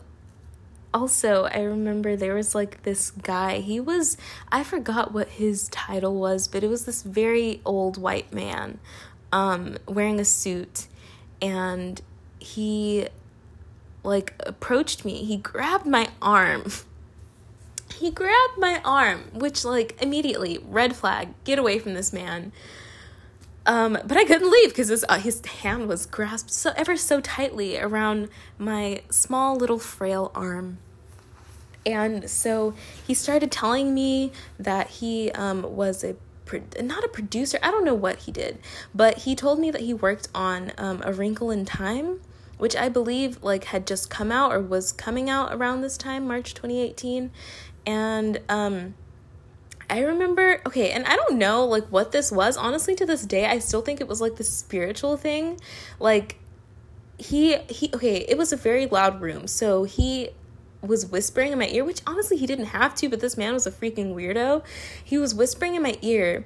also 0.95 1.45
i 1.53 1.61
remember 1.61 2.17
there 2.17 2.35
was 2.35 2.55
like 2.55 2.83
this 2.85 3.11
guy. 3.11 3.59
He 3.59 3.81
was 3.81 4.17
i 4.51 4.63
forgot 4.63 5.13
what 5.13 5.29
his 5.29 5.69
title 5.69 6.15
was 6.15 6.49
but 6.49 6.65
it 6.65 6.69
was 6.69 6.85
this 6.87 7.03
very 7.03 7.61
old 7.65 7.99
white 7.99 8.33
man 8.33 8.79
um 9.33 9.77
wearing 9.87 10.21
a 10.21 10.25
suit. 10.25 10.87
And 11.43 12.01
he 12.39 13.09
like 14.03 14.35
approached 14.47 15.05
me. 15.05 15.25
He 15.25 15.37
grabbed 15.37 15.87
my 15.87 16.09
arm. 16.23 16.65
He 17.95 18.11
grabbed 18.11 18.59
my 18.59 18.81
arm 18.85 19.31
which 19.33 19.65
like 19.65 19.97
immediately 20.03 20.59
red 20.67 20.97
flag 20.97 21.29
get 21.45 21.61
away 21.61 21.79
from 21.79 21.95
this 21.95 22.13
man 22.13 22.51
um, 23.67 23.99
but 24.05 24.17
I 24.17 24.25
couldn't 24.25 24.51
leave 24.51 24.71
because 24.71 24.89
his, 24.89 25.05
uh, 25.09 25.19
his 25.19 25.45
hand 25.47 25.89
was 25.89 26.07
grasped 26.07 26.51
so 26.51 26.73
ever 26.77 26.97
so 26.97 27.21
tightly 27.21 27.79
around 27.79 28.29
my 28.59 29.03
small 29.11 29.57
little 29.57 29.79
frail 29.79 30.31
arm. 30.35 30.79
And 31.87 32.29
so 32.31 32.75
he 33.07 33.15
started 33.15 33.51
telling 33.51 33.95
me 33.95 34.33
that 34.59 34.89
he 34.89 35.31
um, 35.33 35.63
was 35.63 36.05
a 36.05 36.17
not 36.81 37.03
a 37.03 37.09
producer. 37.09 37.59
I 37.63 37.71
don't 37.71 37.85
know 37.85 37.95
what 37.95 38.21
he 38.21 38.33
did, 38.33 38.59
but 38.95 39.19
he 39.19 39.35
told 39.35 39.59
me 39.59 39.71
that 39.71 39.81
he 39.81 39.95
worked 39.95 40.29
on 40.35 40.73
um, 40.77 41.03
A 41.05 41.13
Wrinkle 41.13 41.51
in 41.51 41.65
Time, 41.65 42.21
which 42.59 42.77
I 42.77 42.89
believe 42.89 43.43
like 43.43 43.65
had 43.65 43.87
just 43.87 44.11
come 44.11 44.31
out 44.31 44.53
or 44.53 44.61
was 44.61 44.93
coming 44.93 45.31
out 45.31 45.55
around 45.55 45.81
this 45.81 45.97
time, 45.97 46.27
March 46.27 46.55
2018. 46.55 47.31
And 47.87 48.41
um, 48.49 48.95
I 49.89 50.01
remember, 50.01 50.61
okay, 50.67 50.91
and 50.91 51.05
I 51.07 51.17
don't 51.17 51.39
know 51.39 51.65
like 51.67 51.87
what 51.89 52.13
this 52.13 52.33
was. 52.33 52.57
Honestly, 52.57 52.95
to 52.97 53.07
this 53.07 53.25
day, 53.25 53.47
I 53.47 53.59
still 53.59 53.83
think 53.83 54.01
it 54.01 54.09
was 54.09 54.21
like 54.21 54.37
the 54.37 54.45
spiritual 54.45 55.17
thing. 55.17 55.61
Like 56.01 56.39
he 57.19 57.57
he 57.69 57.91
okay, 57.95 58.25
it 58.29 58.39
was 58.39 58.53
a 58.53 58.57
very 58.57 58.87
loud 58.87 59.21
room. 59.21 59.47
So 59.47 59.85
he 59.85 60.31
was 60.81 61.07
whispering 61.07 61.53
in 61.53 61.59
my 61.59 61.69
ear, 61.69 61.85
which 61.85 62.01
honestly 62.07 62.37
he 62.37 62.47
didn't 62.47 62.67
have 62.67 62.95
to, 62.97 63.09
but 63.09 63.21
this 63.21 63.37
man 63.37 63.55
was 63.55 63.67
a 63.67 63.71
freaking 63.71 64.15
weirdo. 64.15 64.63
He 65.03 65.19
was 65.19 65.35
whispering 65.35 65.75
in 65.75 65.83
my 65.83 65.99
ear 66.03 66.45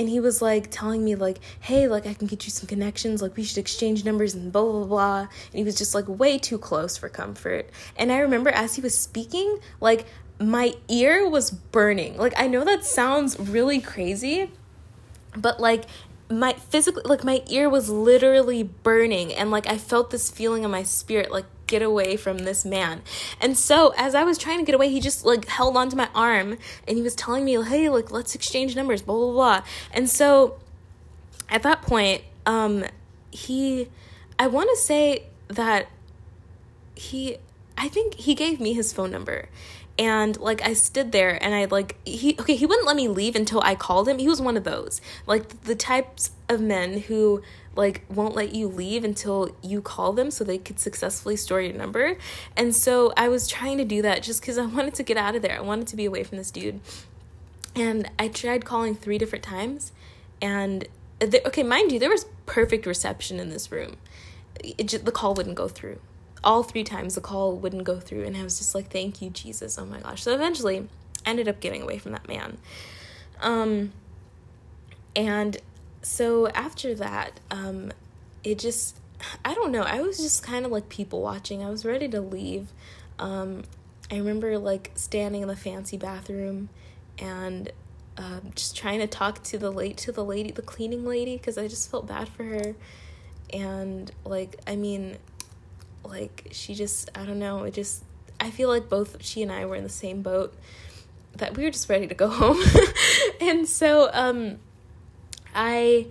and 0.00 0.08
he 0.08 0.18
was 0.18 0.40
like 0.40 0.70
telling 0.70 1.04
me 1.04 1.14
like 1.14 1.38
hey 1.60 1.86
like 1.86 2.06
i 2.06 2.14
can 2.14 2.26
get 2.26 2.46
you 2.46 2.50
some 2.50 2.66
connections 2.66 3.20
like 3.20 3.36
we 3.36 3.44
should 3.44 3.58
exchange 3.58 4.02
numbers 4.02 4.34
and 4.34 4.50
blah 4.50 4.62
blah 4.62 4.84
blah 4.84 5.20
and 5.20 5.28
he 5.52 5.62
was 5.62 5.74
just 5.74 5.94
like 5.94 6.08
way 6.08 6.38
too 6.38 6.56
close 6.56 6.96
for 6.96 7.10
comfort 7.10 7.68
and 7.96 8.10
i 8.10 8.18
remember 8.18 8.48
as 8.48 8.76
he 8.76 8.80
was 8.80 8.96
speaking 8.96 9.58
like 9.78 10.06
my 10.40 10.72
ear 10.88 11.28
was 11.28 11.50
burning 11.50 12.16
like 12.16 12.32
i 12.36 12.46
know 12.46 12.64
that 12.64 12.84
sounds 12.84 13.38
really 13.38 13.80
crazy 13.80 14.50
but 15.36 15.60
like 15.60 15.84
my 16.30 16.52
physically 16.54 17.02
like 17.04 17.22
my 17.24 17.42
ear 17.48 17.68
was 17.68 17.90
literally 17.90 18.62
burning 18.62 19.34
and 19.34 19.50
like 19.50 19.66
i 19.66 19.76
felt 19.76 20.10
this 20.10 20.30
feeling 20.30 20.64
in 20.64 20.70
my 20.70 20.82
spirit 20.82 21.30
like 21.30 21.44
get 21.70 21.82
away 21.82 22.16
from 22.16 22.38
this 22.38 22.64
man. 22.64 23.00
And 23.40 23.56
so 23.56 23.94
as 23.96 24.14
I 24.14 24.24
was 24.24 24.36
trying 24.36 24.58
to 24.58 24.64
get 24.64 24.74
away, 24.74 24.90
he 24.90 25.00
just 25.00 25.24
like 25.24 25.46
held 25.46 25.76
onto 25.76 25.96
my 25.96 26.08
arm 26.14 26.58
and 26.86 26.96
he 26.96 27.02
was 27.02 27.14
telling 27.14 27.44
me, 27.44 27.62
hey, 27.62 27.88
like 27.88 28.10
let's 28.10 28.34
exchange 28.34 28.76
numbers, 28.76 29.00
blah 29.00 29.14
blah 29.14 29.32
blah. 29.32 29.62
And 29.92 30.10
so 30.10 30.58
at 31.48 31.62
that 31.62 31.80
point, 31.80 32.22
um, 32.44 32.84
he 33.30 33.88
I 34.38 34.48
wanna 34.48 34.76
say 34.76 35.26
that 35.48 35.86
he 36.96 37.38
I 37.78 37.88
think 37.88 38.14
he 38.14 38.34
gave 38.34 38.60
me 38.60 38.74
his 38.74 38.92
phone 38.92 39.10
number. 39.12 39.48
And 40.00 40.40
like 40.40 40.62
I 40.62 40.72
stood 40.72 41.12
there 41.12 41.38
and 41.44 41.54
I 41.54 41.66
like 41.66 41.94
he 42.08 42.34
okay, 42.40 42.56
he 42.56 42.64
wouldn't 42.64 42.86
let 42.86 42.96
me 42.96 43.06
leave 43.06 43.36
until 43.36 43.60
I 43.62 43.74
called 43.74 44.08
him. 44.08 44.18
He 44.18 44.26
was 44.26 44.40
one 44.40 44.56
of 44.56 44.64
those. 44.64 45.02
Like 45.26 45.64
the 45.64 45.74
types 45.74 46.30
of 46.48 46.58
men 46.58 47.00
who 47.00 47.42
like 47.76 48.06
won't 48.08 48.34
let 48.34 48.54
you 48.54 48.66
leave 48.66 49.04
until 49.04 49.54
you 49.62 49.82
call 49.82 50.14
them 50.14 50.30
so 50.30 50.42
they 50.42 50.56
could 50.56 50.80
successfully 50.80 51.36
store 51.36 51.60
your 51.60 51.74
number. 51.74 52.16
And 52.56 52.74
so 52.74 53.12
I 53.14 53.28
was 53.28 53.46
trying 53.46 53.76
to 53.76 53.84
do 53.84 54.00
that 54.00 54.22
just 54.22 54.42
cuz 54.42 54.56
I 54.56 54.64
wanted 54.64 54.94
to 54.94 55.02
get 55.02 55.18
out 55.18 55.36
of 55.36 55.42
there. 55.42 55.58
I 55.58 55.60
wanted 55.60 55.86
to 55.88 55.96
be 55.96 56.06
away 56.06 56.24
from 56.24 56.38
this 56.38 56.50
dude. 56.50 56.80
And 57.76 58.10
I 58.18 58.28
tried 58.28 58.64
calling 58.64 58.94
3 58.94 59.18
different 59.18 59.44
times 59.44 59.92
and 60.40 60.88
okay, 61.22 61.62
mind 61.62 61.92
you, 61.92 61.98
there 61.98 62.08
was 62.08 62.24
perfect 62.46 62.86
reception 62.86 63.38
in 63.38 63.50
this 63.50 63.70
room. 63.70 63.98
Just, 64.82 65.04
the 65.04 65.12
call 65.12 65.34
wouldn't 65.34 65.56
go 65.56 65.68
through 65.68 65.98
all 66.42 66.62
three 66.62 66.84
times 66.84 67.14
the 67.14 67.20
call 67.20 67.56
wouldn't 67.56 67.84
go 67.84 68.00
through 68.00 68.24
and 68.24 68.36
i 68.36 68.42
was 68.42 68.58
just 68.58 68.74
like 68.74 68.90
thank 68.90 69.20
you 69.20 69.30
jesus. 69.30 69.78
Oh 69.78 69.84
my 69.84 70.00
gosh. 70.00 70.22
So 70.22 70.34
eventually 70.34 70.88
i 71.26 71.30
ended 71.30 71.48
up 71.48 71.60
getting 71.60 71.82
away 71.82 71.98
from 71.98 72.12
that 72.12 72.26
man. 72.26 72.58
Um 73.40 73.92
and 75.14 75.58
so 76.02 76.48
after 76.48 76.94
that 76.94 77.40
um 77.50 77.92
it 78.42 78.58
just 78.58 78.98
i 79.44 79.54
don't 79.54 79.72
know. 79.72 79.82
I 79.82 80.00
was 80.00 80.18
just 80.18 80.42
kind 80.42 80.64
of 80.64 80.72
like 80.72 80.88
people 80.88 81.20
watching. 81.20 81.62
I 81.62 81.70
was 81.70 81.84
ready 81.84 82.08
to 82.08 82.20
leave. 82.20 82.72
Um 83.18 83.64
i 84.10 84.16
remember 84.16 84.58
like 84.58 84.90
standing 84.94 85.42
in 85.42 85.48
the 85.48 85.56
fancy 85.56 85.96
bathroom 85.96 86.68
and 87.18 87.70
uh, 88.16 88.40
just 88.54 88.76
trying 88.76 88.98
to 88.98 89.06
talk 89.06 89.42
to 89.42 89.56
the 89.56 89.70
late 89.70 89.96
to 89.96 90.12
the 90.12 90.24
lady 90.24 90.50
the 90.50 90.62
cleaning 90.62 91.06
lady 91.06 91.36
because 91.36 91.56
i 91.56 91.66
just 91.68 91.90
felt 91.90 92.06
bad 92.06 92.28
for 92.28 92.44
her. 92.44 92.74
And 93.52 94.10
like 94.24 94.56
i 94.66 94.76
mean 94.76 95.16
like 96.04 96.48
she 96.52 96.74
just 96.74 97.10
I 97.14 97.24
don't 97.24 97.38
know, 97.38 97.64
it 97.64 97.74
just 97.74 98.04
I 98.38 98.50
feel 98.50 98.68
like 98.68 98.88
both 98.88 99.22
she 99.22 99.42
and 99.42 99.52
I 99.52 99.66
were 99.66 99.76
in 99.76 99.82
the 99.82 99.88
same 99.88 100.22
boat 100.22 100.54
that 101.36 101.56
we 101.56 101.64
were 101.64 101.70
just 101.70 101.88
ready 101.88 102.06
to 102.06 102.14
go 102.14 102.28
home. 102.28 102.60
and 103.40 103.68
so 103.68 104.10
um 104.12 104.58
I 105.54 106.06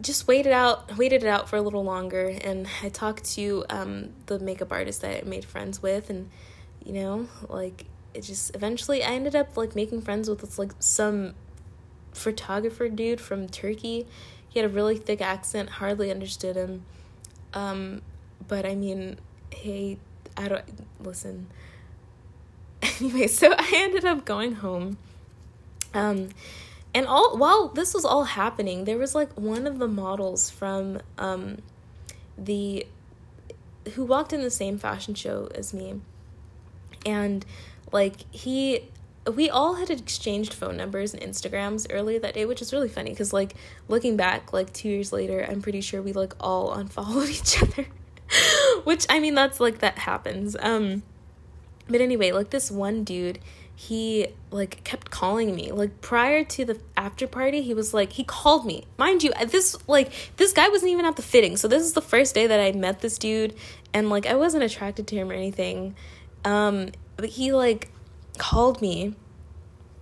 just 0.00 0.26
waited 0.28 0.52
out 0.52 0.96
waited 0.96 1.22
it 1.22 1.28
out 1.28 1.48
for 1.48 1.56
a 1.56 1.62
little 1.62 1.84
longer 1.84 2.34
and 2.42 2.66
I 2.82 2.88
talked 2.88 3.24
to 3.36 3.64
um 3.68 4.10
the 4.26 4.38
makeup 4.38 4.72
artist 4.72 5.02
that 5.02 5.24
I 5.24 5.28
made 5.28 5.44
friends 5.44 5.82
with 5.82 6.10
and 6.10 6.30
you 6.84 6.94
know, 6.94 7.28
like 7.48 7.84
it 8.14 8.22
just 8.22 8.54
eventually 8.54 9.04
I 9.04 9.10
ended 9.10 9.36
up 9.36 9.56
like 9.56 9.74
making 9.74 10.02
friends 10.02 10.28
with 10.28 10.40
this 10.40 10.58
like 10.58 10.72
some 10.78 11.34
photographer 12.12 12.88
dude 12.88 13.20
from 13.20 13.48
Turkey. 13.48 14.06
He 14.48 14.58
had 14.58 14.68
a 14.68 14.72
really 14.72 14.96
thick 14.96 15.20
accent, 15.20 15.68
hardly 15.68 16.10
understood 16.10 16.56
him. 16.56 16.84
Um 17.52 18.02
but 18.48 18.64
I 18.66 18.74
mean, 18.74 19.18
hey, 19.50 19.98
I 20.36 20.48
don't 20.48 20.64
listen. 21.00 21.46
Anyway, 23.00 23.26
so 23.26 23.52
I 23.58 23.70
ended 23.74 24.04
up 24.04 24.24
going 24.24 24.56
home. 24.56 24.98
Um 25.94 26.28
and 26.94 27.06
all 27.06 27.36
while 27.36 27.68
this 27.68 27.94
was 27.94 28.04
all 28.04 28.24
happening, 28.24 28.84
there 28.84 28.98
was 28.98 29.14
like 29.14 29.32
one 29.34 29.66
of 29.66 29.78
the 29.78 29.88
models 29.88 30.50
from 30.50 31.00
um 31.18 31.58
the 32.36 32.86
who 33.94 34.04
walked 34.04 34.32
in 34.32 34.42
the 34.42 34.50
same 34.50 34.78
fashion 34.78 35.14
show 35.14 35.48
as 35.54 35.72
me. 35.72 36.00
And 37.06 37.44
like 37.92 38.32
he 38.32 38.88
we 39.30 39.50
all 39.50 39.74
had 39.74 39.90
exchanged 39.90 40.54
phone 40.54 40.76
numbers 40.76 41.12
and 41.12 41.22
Instagrams 41.22 41.86
earlier 41.90 42.18
that 42.20 42.34
day, 42.34 42.46
which 42.46 42.62
is 42.62 42.72
really 42.72 42.88
funny 42.88 43.10
because 43.10 43.32
like 43.32 43.54
looking 43.88 44.16
back, 44.16 44.52
like 44.52 44.72
two 44.72 44.88
years 44.88 45.12
later, 45.12 45.46
I'm 45.48 45.62
pretty 45.62 45.80
sure 45.80 46.00
we 46.02 46.12
like 46.12 46.34
all 46.40 46.72
unfollowed 46.78 47.28
each 47.28 47.62
other. 47.62 47.86
Which 48.84 49.06
I 49.08 49.20
mean 49.20 49.34
that's 49.34 49.60
like 49.60 49.78
that 49.78 49.98
happens. 49.98 50.56
Um 50.60 51.02
but 51.88 52.00
anyway, 52.00 52.30
like 52.30 52.50
this 52.50 52.70
one 52.70 53.02
dude, 53.02 53.40
he 53.74 54.28
like 54.50 54.82
kept 54.84 55.10
calling 55.10 55.54
me. 55.54 55.72
Like 55.72 56.00
prior 56.00 56.44
to 56.44 56.64
the 56.64 56.80
after 56.96 57.26
party, 57.26 57.62
he 57.62 57.74
was 57.74 57.92
like 57.92 58.12
he 58.12 58.24
called 58.24 58.64
me. 58.64 58.84
Mind 58.98 59.22
you, 59.22 59.32
this 59.46 59.76
like 59.88 60.12
this 60.36 60.52
guy 60.52 60.68
wasn't 60.68 60.92
even 60.92 61.04
at 61.04 61.16
the 61.16 61.22
fitting. 61.22 61.56
So 61.56 61.66
this 61.66 61.82
is 61.82 61.94
the 61.94 62.02
first 62.02 62.34
day 62.34 62.46
that 62.46 62.60
I 62.60 62.72
met 62.72 63.00
this 63.00 63.18
dude 63.18 63.54
and 63.92 64.10
like 64.10 64.26
I 64.26 64.34
wasn't 64.34 64.62
attracted 64.62 65.06
to 65.08 65.16
him 65.16 65.30
or 65.30 65.34
anything. 65.34 65.96
Um 66.44 66.90
but 67.16 67.30
he 67.30 67.52
like 67.52 67.90
called 68.38 68.80
me 68.80 69.14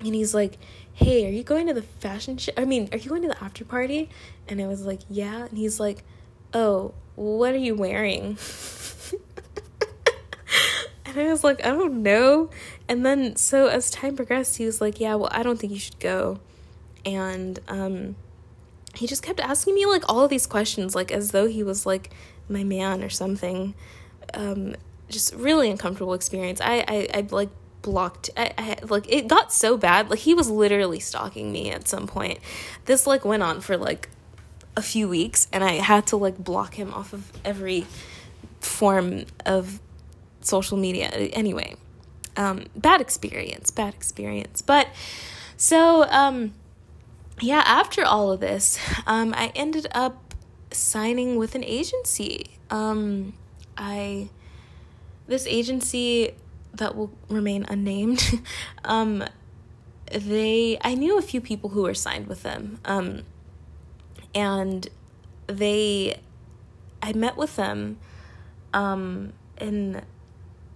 and 0.01 0.15
he's 0.15 0.35
like, 0.35 0.59
"Hey, 0.93 1.27
are 1.27 1.31
you 1.31 1.43
going 1.43 1.67
to 1.67 1.75
the 1.75 1.83
fashion 1.83 2.37
show? 2.37 2.53
I 2.57 2.65
mean, 2.65 2.89
are 2.93 2.99
you 2.99 3.09
going 3.09 3.23
to 3.23 3.29
the 3.29 3.43
after 3.43 3.65
party?" 3.65 4.09
And 4.47 4.61
I 4.61 4.67
was 4.67 4.87
like, 4.87 5.01
"Yeah." 5.09 5.47
And 5.47 5.59
he's 5.59 5.81
like, 5.81 6.05
"Oh, 6.55 6.95
what 7.15 7.53
are 7.53 7.59
you 7.59 7.75
wearing? 7.75 8.39
and 11.05 11.19
I 11.19 11.25
was 11.25 11.43
like, 11.43 11.65
I 11.65 11.71
don't 11.71 12.03
know. 12.03 12.51
And 12.89 13.05
then, 13.05 13.37
so 13.37 13.67
as 13.67 13.91
time 13.91 14.17
progressed, 14.17 14.57
he 14.57 14.65
was 14.65 14.81
like, 14.81 15.01
Yeah, 15.01 15.17
well, 15.17 15.31
I 15.33 15.43
don't 15.43 15.59
think 15.59 15.73
you 15.73 15.79
should 15.79 15.99
go. 15.99 16.41
And 17.05 17.59
um, 17.69 18.17
he 18.95 19.07
just 19.07 19.23
kept 19.23 19.41
asking 19.41 19.75
me 19.75 19.87
like 19.87 20.05
all 20.09 20.21
of 20.21 20.31
these 20.31 20.47
questions, 20.47 20.95
like 20.95 21.11
as 21.11 21.33
though 21.33 21.47
he 21.47 21.63
was 21.63 21.87
like 21.87 22.11
my 22.49 22.65
man 22.65 23.03
or 23.03 23.11
something. 23.11 23.75
Um, 24.35 24.77
just 25.09 25.35
really 25.35 25.71
uncomfortable 25.71 26.15
experience. 26.15 26.61
I, 26.61 26.85
I, 26.87 27.09
I 27.15 27.27
like 27.31 27.51
blocked 27.81 28.29
I, 28.37 28.53
I 28.59 28.77
like 28.83 29.07
it 29.09 29.29
got 29.29 29.53
so 29.53 29.77
bad 29.77 30.11
like 30.11 30.19
he 30.19 30.35
was 30.35 30.51
literally 30.51 30.99
stalking 30.99 31.53
me 31.53 31.71
at 31.71 31.87
some 31.87 32.09
point 32.09 32.41
this 32.87 33.07
like 33.07 33.25
went 33.25 33.43
on 33.43 33.61
for 33.61 33.77
like 33.77 34.09
a 34.77 34.83
few 34.83 35.09
weeks 35.09 35.49
and 35.53 35.65
I 35.65 35.75
had 35.75 36.07
to 36.09 36.17
like 36.17 36.39
block 36.39 36.75
him 36.75 36.93
off 36.95 37.13
of 37.13 37.33
every 37.45 37.87
form 38.61 39.25
of 39.45 39.81
social 40.41 40.77
media. 40.77 41.09
Anyway, 41.09 41.77
um, 42.37 42.67
bad 42.77 43.01
experience, 43.01 43.71
bad 43.71 43.95
experience. 43.95 44.63
But 44.63 44.89
so, 45.57 46.05
um, 46.05 46.55
yeah, 47.41 47.63
after 47.67 48.05
all 48.05 48.33
of 48.33 48.41
this, 48.41 48.79
um, 49.07 49.35
I 49.37 49.53
ended 49.55 49.87
up 49.93 50.35
signing 50.71 51.37
with 51.37 51.55
an 51.55 51.65
agency. 51.65 52.47
Um, 52.71 53.35
I, 53.77 54.29
this 55.27 55.47
agency 55.47 56.33
that 56.75 56.97
will 56.97 57.11
remain 57.29 57.65
unnamed, 57.69 58.41
um, 58.85 59.25
they, 60.13 60.79
I 60.83 60.95
knew 60.95 61.19
a 61.19 61.23
few 61.23 61.41
people 61.41 61.71
who 61.71 61.83
were 61.83 61.95
signed 61.95 62.29
with 62.29 62.43
them. 62.43 62.79
Um, 62.85 63.23
and 64.35 64.89
they 65.47 66.21
I 67.03 67.13
met 67.13 67.37
with 67.37 67.57
them 67.57 67.99
um 68.75 69.33
in 69.61 70.03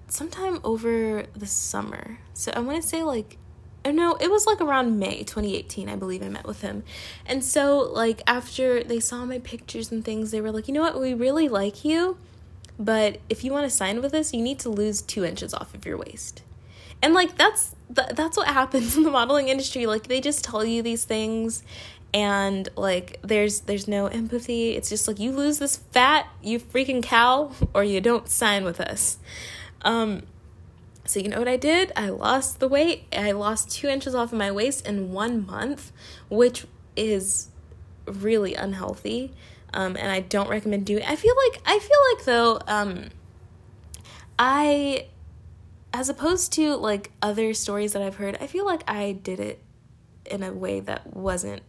sometime 0.08 0.60
over 0.62 1.24
the 1.34 1.46
summer. 1.46 2.18
So 2.34 2.52
I 2.54 2.60
want 2.60 2.82
to 2.82 2.86
say 2.86 3.02
like 3.02 3.38
oh 3.84 3.90
no, 3.90 4.14
it 4.20 4.30
was 4.30 4.46
like 4.46 4.60
around 4.60 4.98
May 4.98 5.24
2018, 5.24 5.88
I 5.88 5.96
believe 5.96 6.22
I 6.22 6.28
met 6.28 6.46
with 6.46 6.60
him. 6.60 6.84
And 7.26 7.44
so 7.44 7.78
like 7.78 8.22
after 8.26 8.84
they 8.84 9.00
saw 9.00 9.24
my 9.24 9.38
pictures 9.40 9.90
and 9.90 10.04
things, 10.04 10.30
they 10.30 10.40
were 10.40 10.52
like, 10.52 10.68
"You 10.68 10.74
know 10.74 10.82
what? 10.82 11.00
We 11.00 11.14
really 11.14 11.48
like 11.48 11.84
you, 11.84 12.16
but 12.78 13.18
if 13.28 13.44
you 13.44 13.52
want 13.52 13.64
to 13.64 13.70
sign 13.70 14.00
with 14.00 14.14
us, 14.14 14.32
you 14.32 14.42
need 14.42 14.58
to 14.60 14.68
lose 14.68 15.02
2 15.02 15.24
inches 15.24 15.52
off 15.54 15.74
of 15.74 15.84
your 15.84 15.96
waist." 15.96 16.42
And 17.02 17.14
like 17.14 17.36
that's 17.36 17.74
that's 17.90 18.36
what 18.36 18.46
happens 18.46 18.96
in 18.96 19.02
the 19.02 19.10
modeling 19.10 19.48
industry. 19.48 19.86
Like 19.86 20.06
they 20.06 20.20
just 20.20 20.44
tell 20.44 20.64
you 20.64 20.82
these 20.82 21.04
things 21.04 21.62
and 22.14 22.68
like 22.76 23.18
there's 23.22 23.60
there's 23.60 23.88
no 23.88 24.06
empathy. 24.06 24.70
It's 24.70 24.88
just 24.88 25.08
like 25.08 25.18
you 25.18 25.32
lose 25.32 25.58
this 25.58 25.76
fat 25.76 26.26
you 26.42 26.58
freaking 26.58 27.02
cow 27.02 27.52
or 27.74 27.84
you 27.84 28.00
don't 28.00 28.28
sign 28.28 28.64
with 28.64 28.80
us. 28.80 29.18
Um 29.82 30.24
so 31.04 31.18
you 31.18 31.28
know 31.28 31.38
what 31.38 31.48
i 31.48 31.56
did? 31.56 31.92
I 31.96 32.10
lost 32.10 32.60
the 32.60 32.68
weight. 32.68 33.04
I 33.12 33.32
lost 33.32 33.70
two 33.70 33.88
inches 33.88 34.14
off 34.14 34.32
of 34.32 34.38
my 34.38 34.52
waist 34.52 34.86
in 34.86 35.12
one 35.12 35.44
month 35.46 35.90
which 36.28 36.66
is 36.96 37.48
really 38.06 38.54
unhealthy. 38.54 39.32
Um 39.74 39.96
and 39.96 40.10
i 40.10 40.20
don't 40.20 40.50
recommend 40.50 40.84
doing 40.84 41.02
i 41.04 41.16
feel 41.16 41.34
like 41.48 41.62
i 41.64 41.78
feel 41.78 41.98
like 42.12 42.24
though 42.26 42.60
um 42.66 43.08
i 44.38 45.06
as 45.94 46.10
opposed 46.10 46.52
to 46.52 46.76
like 46.76 47.10
other 47.22 47.54
stories 47.54 47.94
that 47.94 48.02
i've 48.02 48.16
heard 48.16 48.36
i 48.40 48.46
feel 48.46 48.66
like 48.66 48.82
i 48.86 49.12
did 49.12 49.40
it 49.40 49.62
in 50.26 50.42
a 50.42 50.52
way 50.52 50.80
that 50.80 51.14
wasn't 51.14 51.62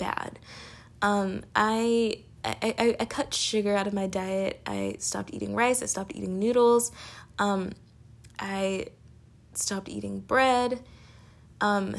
bad. 0.00 0.38
Um, 1.02 1.42
I, 1.54 2.24
I, 2.44 2.56
I, 2.62 2.96
I 3.00 3.04
cut 3.04 3.32
sugar 3.32 3.76
out 3.76 3.86
of 3.86 3.92
my 3.92 4.06
diet. 4.06 4.60
I 4.66 4.96
stopped 4.98 5.30
eating 5.32 5.54
rice. 5.54 5.82
I 5.82 5.86
stopped 5.86 6.12
eating 6.16 6.38
noodles. 6.38 6.90
Um, 7.38 7.72
I 8.38 8.86
stopped 9.54 9.88
eating 9.88 10.20
bread. 10.20 10.82
Um, 11.60 11.94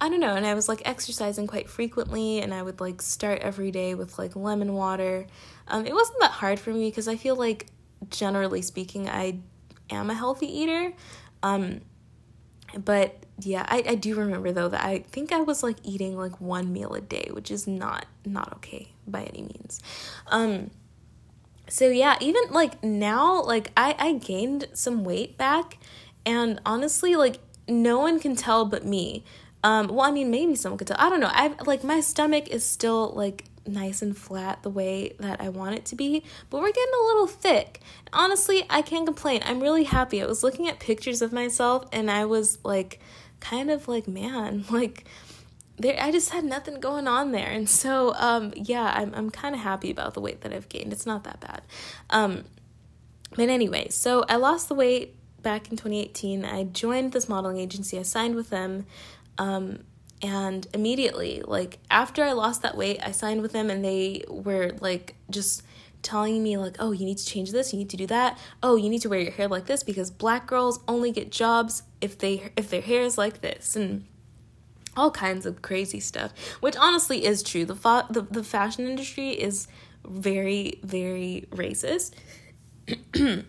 I 0.00 0.08
don't 0.08 0.20
know. 0.20 0.34
And 0.34 0.46
I 0.46 0.54
was 0.54 0.68
like 0.68 0.82
exercising 0.84 1.46
quite 1.46 1.68
frequently, 1.68 2.40
and 2.40 2.52
I 2.52 2.62
would 2.62 2.80
like 2.80 3.00
start 3.02 3.40
every 3.40 3.70
day 3.70 3.94
with 3.94 4.18
like 4.18 4.34
lemon 4.34 4.72
water. 4.72 5.26
Um, 5.68 5.86
it 5.86 5.94
wasn't 5.94 6.20
that 6.20 6.32
hard 6.32 6.58
for 6.58 6.72
me 6.72 6.88
because 6.90 7.08
I 7.08 7.16
feel 7.16 7.36
like, 7.36 7.66
generally 8.10 8.62
speaking, 8.62 9.08
I 9.08 9.38
am 9.90 10.10
a 10.10 10.14
healthy 10.14 10.46
eater. 10.46 10.92
Um, 11.42 11.82
but 12.84 13.14
yeah, 13.46 13.66
I, 13.68 13.82
I 13.86 13.94
do 13.94 14.14
remember 14.14 14.52
though 14.52 14.68
that 14.68 14.84
I 14.84 15.00
think 15.10 15.32
I 15.32 15.40
was 15.40 15.62
like 15.62 15.76
eating 15.82 16.16
like 16.16 16.40
one 16.40 16.72
meal 16.72 16.94
a 16.94 17.00
day, 17.00 17.28
which 17.32 17.50
is 17.50 17.66
not 17.66 18.06
not 18.24 18.52
okay 18.54 18.92
by 19.06 19.22
any 19.24 19.42
means. 19.42 19.80
Um 20.28 20.70
so 21.68 21.88
yeah, 21.88 22.16
even 22.20 22.42
like 22.50 22.82
now, 22.82 23.42
like 23.42 23.70
I 23.76 23.94
I 23.98 24.12
gained 24.14 24.68
some 24.72 25.04
weight 25.04 25.38
back, 25.38 25.78
and 26.26 26.60
honestly, 26.66 27.16
like 27.16 27.38
no 27.68 27.98
one 27.98 28.20
can 28.20 28.36
tell 28.36 28.64
but 28.64 28.84
me. 28.84 29.24
Um, 29.64 29.88
well, 29.88 30.00
I 30.00 30.10
mean, 30.10 30.30
maybe 30.30 30.56
someone 30.56 30.78
could 30.78 30.88
tell. 30.88 30.96
I 30.98 31.08
don't 31.08 31.20
know. 31.20 31.30
I 31.32 31.54
like 31.64 31.84
my 31.84 32.00
stomach 32.00 32.48
is 32.48 32.64
still 32.64 33.12
like 33.12 33.44
nice 33.66 34.02
and 34.02 34.16
flat 34.16 34.62
the 34.62 34.70
way 34.70 35.14
that 35.20 35.40
I 35.40 35.48
want 35.48 35.76
it 35.76 35.84
to 35.86 35.96
be, 35.96 36.24
but 36.50 36.60
we're 36.60 36.72
getting 36.72 36.92
a 37.00 37.04
little 37.06 37.26
thick. 37.26 37.80
Honestly, 38.12 38.64
I 38.68 38.82
can't 38.82 39.06
complain. 39.06 39.40
I'm 39.44 39.60
really 39.60 39.84
happy. 39.84 40.22
I 40.22 40.26
was 40.26 40.42
looking 40.42 40.68
at 40.68 40.80
pictures 40.80 41.22
of 41.22 41.32
myself 41.32 41.86
and 41.92 42.10
I 42.10 42.24
was 42.24 42.58
like, 42.64 43.00
kind 43.42 43.70
of 43.70 43.88
like, 43.88 44.08
man, 44.08 44.64
like 44.70 45.04
there 45.78 45.96
I 46.00 46.12
just 46.12 46.30
had 46.30 46.44
nothing 46.44 46.80
going 46.80 47.08
on 47.08 47.32
there. 47.32 47.48
And 47.48 47.68
so 47.68 48.14
um 48.14 48.52
yeah, 48.56 48.92
I'm 48.94 49.14
I'm 49.14 49.30
kind 49.30 49.54
of 49.54 49.60
happy 49.60 49.90
about 49.90 50.14
the 50.14 50.20
weight 50.20 50.42
that 50.42 50.52
I've 50.52 50.68
gained. 50.68 50.92
It's 50.92 51.06
not 51.06 51.24
that 51.24 51.40
bad. 51.40 51.62
Um 52.10 52.44
but 53.34 53.48
anyway, 53.48 53.88
so 53.88 54.24
I 54.28 54.36
lost 54.36 54.68
the 54.68 54.74
weight 54.74 55.16
back 55.42 55.70
in 55.70 55.76
2018. 55.76 56.44
I 56.44 56.64
joined 56.64 57.12
this 57.12 57.28
modeling 57.28 57.58
agency. 57.58 57.98
I 57.98 58.02
signed 58.02 58.34
with 58.34 58.50
them. 58.50 58.86
Um 59.38 59.80
and 60.24 60.68
immediately, 60.72 61.42
like 61.44 61.80
after 61.90 62.22
I 62.22 62.32
lost 62.32 62.62
that 62.62 62.76
weight, 62.76 63.00
I 63.02 63.10
signed 63.10 63.42
with 63.42 63.52
them 63.52 63.70
and 63.70 63.84
they 63.84 64.24
were 64.28 64.76
like 64.80 65.16
just 65.30 65.64
telling 66.02 66.42
me 66.42 66.56
like, 66.56 66.76
"Oh, 66.78 66.92
you 66.92 67.04
need 67.04 67.18
to 67.18 67.24
change 67.24 67.52
this, 67.52 67.72
you 67.72 67.78
need 67.78 67.90
to 67.90 67.96
do 67.96 68.06
that. 68.06 68.38
Oh, 68.62 68.76
you 68.76 68.88
need 68.88 69.02
to 69.02 69.08
wear 69.08 69.20
your 69.20 69.32
hair 69.32 69.48
like 69.48 69.66
this 69.66 69.82
because 69.82 70.10
black 70.10 70.46
girls 70.46 70.80
only 70.86 71.12
get 71.12 71.30
jobs 71.30 71.82
if 72.00 72.18
they 72.18 72.50
if 72.56 72.70
their 72.70 72.82
hair 72.82 73.02
is 73.02 73.16
like 73.16 73.40
this." 73.40 73.76
And 73.76 74.04
all 74.96 75.10
kinds 75.10 75.46
of 75.46 75.62
crazy 75.62 76.00
stuff, 76.00 76.32
which 76.60 76.76
honestly 76.76 77.24
is 77.24 77.42
true. 77.42 77.64
The 77.64 77.76
fa- 77.76 78.06
the, 78.10 78.22
the 78.22 78.44
fashion 78.44 78.86
industry 78.86 79.30
is 79.30 79.68
very 80.06 80.78
very 80.82 81.46
racist. 81.50 82.12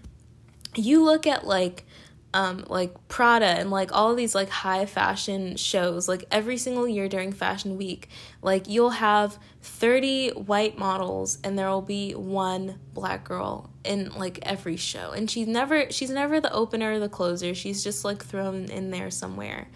you 0.76 1.04
look 1.04 1.28
at 1.28 1.46
like 1.46 1.86
um, 2.34 2.65
like 2.67 3.08
Prada 3.08 3.46
and 3.46 3.69
like 3.69 3.91
all 3.93 4.15
these 4.15 4.34
like 4.34 4.50
high 4.50 4.86
fashion 4.86 5.56
shows, 5.56 6.08
like 6.08 6.26
every 6.32 6.58
single 6.58 6.88
year 6.88 7.08
during 7.08 7.32
fashion 7.32 7.78
week, 7.78 8.10
like 8.41 8.67
you'll 8.67 8.89
have 8.89 9.38
30 9.62 10.32
white 10.32 10.78
models 10.78 11.38
and 11.43 11.58
there 11.58 11.69
will 11.69 11.82
be 11.82 12.13
one 12.13 12.80
black 12.93 13.24
girl 13.24 13.69
in 13.84 14.12
like 14.13 14.39
every 14.41 14.78
show. 14.78 15.12
And 15.12 15.30
she's 15.30 15.48
never 15.48 15.91
she's 15.91 16.10
never 16.10 16.41
the 16.41 16.52
opener 16.52 16.93
or 16.93 17.00
the 17.00 17.10
closer. 17.10 17.54
She's 17.54 17.84
just 17.84 18.04
like 18.04 18.24
thrown 18.24 18.65
in 18.65 18.89
there 18.89 19.12
somewhere. 19.12 19.67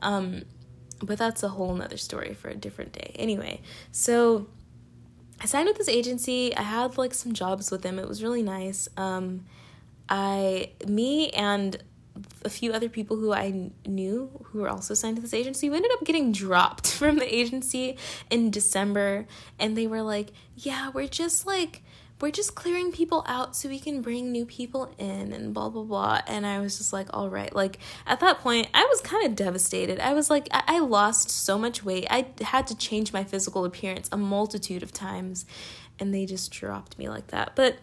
Um, 0.00 0.44
but 1.02 1.18
that's 1.18 1.42
a 1.42 1.48
whole 1.48 1.74
nother 1.74 1.96
story 1.96 2.34
for 2.34 2.48
a 2.48 2.54
different 2.54 2.92
day. 2.92 3.12
Anyway, 3.16 3.60
so 3.90 4.46
I 5.40 5.46
signed 5.46 5.66
with 5.66 5.76
this 5.76 5.88
agency. 5.88 6.56
I 6.56 6.62
had 6.62 6.96
like 6.96 7.14
some 7.14 7.32
jobs 7.32 7.70
with 7.70 7.82
them. 7.82 7.98
It 7.98 8.08
was 8.08 8.22
really 8.22 8.42
nice. 8.42 8.88
Um, 8.96 9.44
I, 10.08 10.70
me, 10.86 11.30
and 11.30 11.76
a 12.44 12.50
few 12.50 12.72
other 12.72 12.88
people 12.88 13.16
who 13.16 13.32
I 13.32 13.70
knew 13.86 14.30
who 14.44 14.60
were 14.60 14.68
also 14.68 14.94
signed 14.94 15.16
to 15.16 15.22
this 15.22 15.34
agency, 15.34 15.70
we 15.70 15.76
ended 15.76 15.92
up 15.92 16.04
getting 16.04 16.32
dropped 16.32 16.92
from 16.92 17.16
the 17.16 17.34
agency 17.34 17.96
in 18.30 18.50
December. 18.50 19.26
And 19.58 19.76
they 19.76 19.86
were 19.86 20.02
like, 20.02 20.32
yeah, 20.56 20.90
we're 20.90 21.08
just 21.08 21.46
like, 21.46 21.82
we're 22.20 22.30
just 22.30 22.54
clearing 22.54 22.92
people 22.92 23.24
out 23.26 23.54
so 23.54 23.68
we 23.68 23.78
can 23.78 24.00
bring 24.00 24.32
new 24.32 24.46
people 24.46 24.94
in 24.98 25.32
and 25.32 25.52
blah 25.52 25.68
blah 25.68 25.82
blah. 25.82 26.20
And 26.26 26.46
i 26.46 26.60
was 26.60 26.78
just 26.78 26.92
like 26.92 27.08
all 27.12 27.28
right. 27.28 27.54
Like 27.54 27.78
at 28.06 28.20
that 28.20 28.38
point 28.38 28.68
i 28.72 28.84
was 28.84 29.00
kind 29.00 29.26
of 29.26 29.36
devastated. 29.36 30.00
I 30.00 30.14
was 30.14 30.30
like 30.30 30.48
I-, 30.50 30.64
I 30.66 30.78
lost 30.78 31.30
so 31.30 31.58
much 31.58 31.84
weight. 31.84 32.06
I 32.10 32.26
had 32.40 32.66
to 32.68 32.76
change 32.76 33.12
my 33.12 33.24
physical 33.24 33.64
appearance 33.64 34.08
a 34.10 34.16
multitude 34.16 34.82
of 34.82 34.92
times. 34.92 35.44
And 35.98 36.12
they 36.12 36.26
just 36.26 36.50
dropped 36.52 36.98
me 36.98 37.08
like 37.08 37.28
that. 37.28 37.52
But 37.54 37.76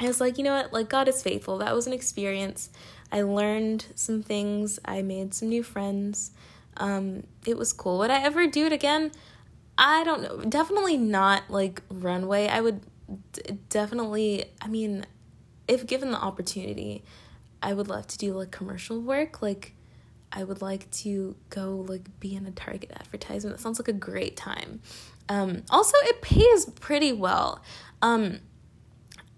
i 0.00 0.06
was 0.06 0.20
like 0.20 0.36
you 0.36 0.44
know 0.44 0.54
what? 0.54 0.72
Like 0.72 0.90
god 0.90 1.08
is 1.08 1.22
faithful. 1.22 1.58
That 1.58 1.74
was 1.74 1.86
an 1.86 1.94
experience 1.94 2.68
i 3.12 3.22
learned 3.22 3.86
some 3.94 4.22
things 4.22 4.78
i 4.84 5.02
made 5.02 5.34
some 5.34 5.48
new 5.48 5.62
friends 5.62 6.30
um, 6.76 7.24
it 7.44 7.58
was 7.58 7.72
cool 7.72 7.98
would 7.98 8.10
i 8.10 8.22
ever 8.22 8.46
do 8.46 8.66
it 8.66 8.72
again 8.72 9.10
i 9.76 10.04
don't 10.04 10.22
know 10.22 10.42
definitely 10.48 10.96
not 10.96 11.42
like 11.50 11.82
runway 11.90 12.46
i 12.46 12.60
would 12.60 12.80
d- 13.32 13.58
definitely, 13.68 14.44
I 14.60 14.68
mean, 14.68 15.06
if 15.66 15.86
given 15.86 16.10
the 16.10 16.18
opportunity, 16.18 17.02
I 17.62 17.72
would 17.74 17.88
love 17.88 18.06
to 18.08 18.18
do 18.18 18.34
like 18.34 18.50
commercial 18.50 19.00
work. 19.00 19.42
Like, 19.42 19.74
I 20.30 20.44
would 20.44 20.60
like 20.60 20.90
to 20.90 21.36
go 21.50 21.84
like 21.88 22.20
be 22.20 22.34
in 22.34 22.46
a 22.46 22.50
Target 22.50 22.92
advertisement. 22.94 23.56
That 23.56 23.62
sounds 23.62 23.78
like 23.78 23.88
a 23.88 23.92
great 23.92 24.36
time. 24.36 24.80
Um, 25.28 25.62
also, 25.70 25.94
it 26.02 26.22
pays 26.22 26.66
pretty 26.66 27.12
well. 27.12 27.62
Um, 28.02 28.40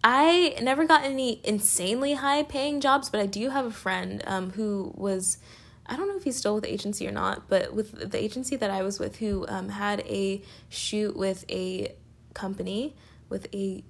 I 0.03 0.57
never 0.63 0.87
got 0.87 1.05
any 1.05 1.41
insanely 1.45 2.15
high 2.15 2.43
paying 2.43 2.81
jobs, 2.81 3.11
but 3.11 3.21
I 3.21 3.27
do 3.27 3.51
have 3.51 3.67
a 3.67 3.71
friend 3.71 4.23
um, 4.27 4.51
who 4.51 4.93
was, 4.97 5.39
I 5.87 5.97
don't 5.97 6.09
know 6.09 6.17
if 6.17 6.25
he's 6.25 6.37
still 6.37 6.55
with 6.55 6.65
the 6.65 6.73
agency 6.73 7.07
or 7.07 7.11
not, 7.13 7.49
but 7.49 7.75
with 7.75 8.11
the 8.11 8.19
agency 8.19 8.57
that 8.57 8.71
I 8.71 8.83
was 8.83 8.99
with, 8.99 9.17
who 9.17 9.47
um, 9.49 9.69
had 9.69 10.01
a 10.01 10.43
shoot 10.69 11.17
with 11.17 11.45
a 11.51 11.95
company 12.33 12.97
with 13.29 13.47
a 13.55 13.85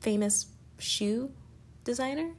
famous 0.00 0.46
shoe 0.78 1.32
designer, 1.84 2.32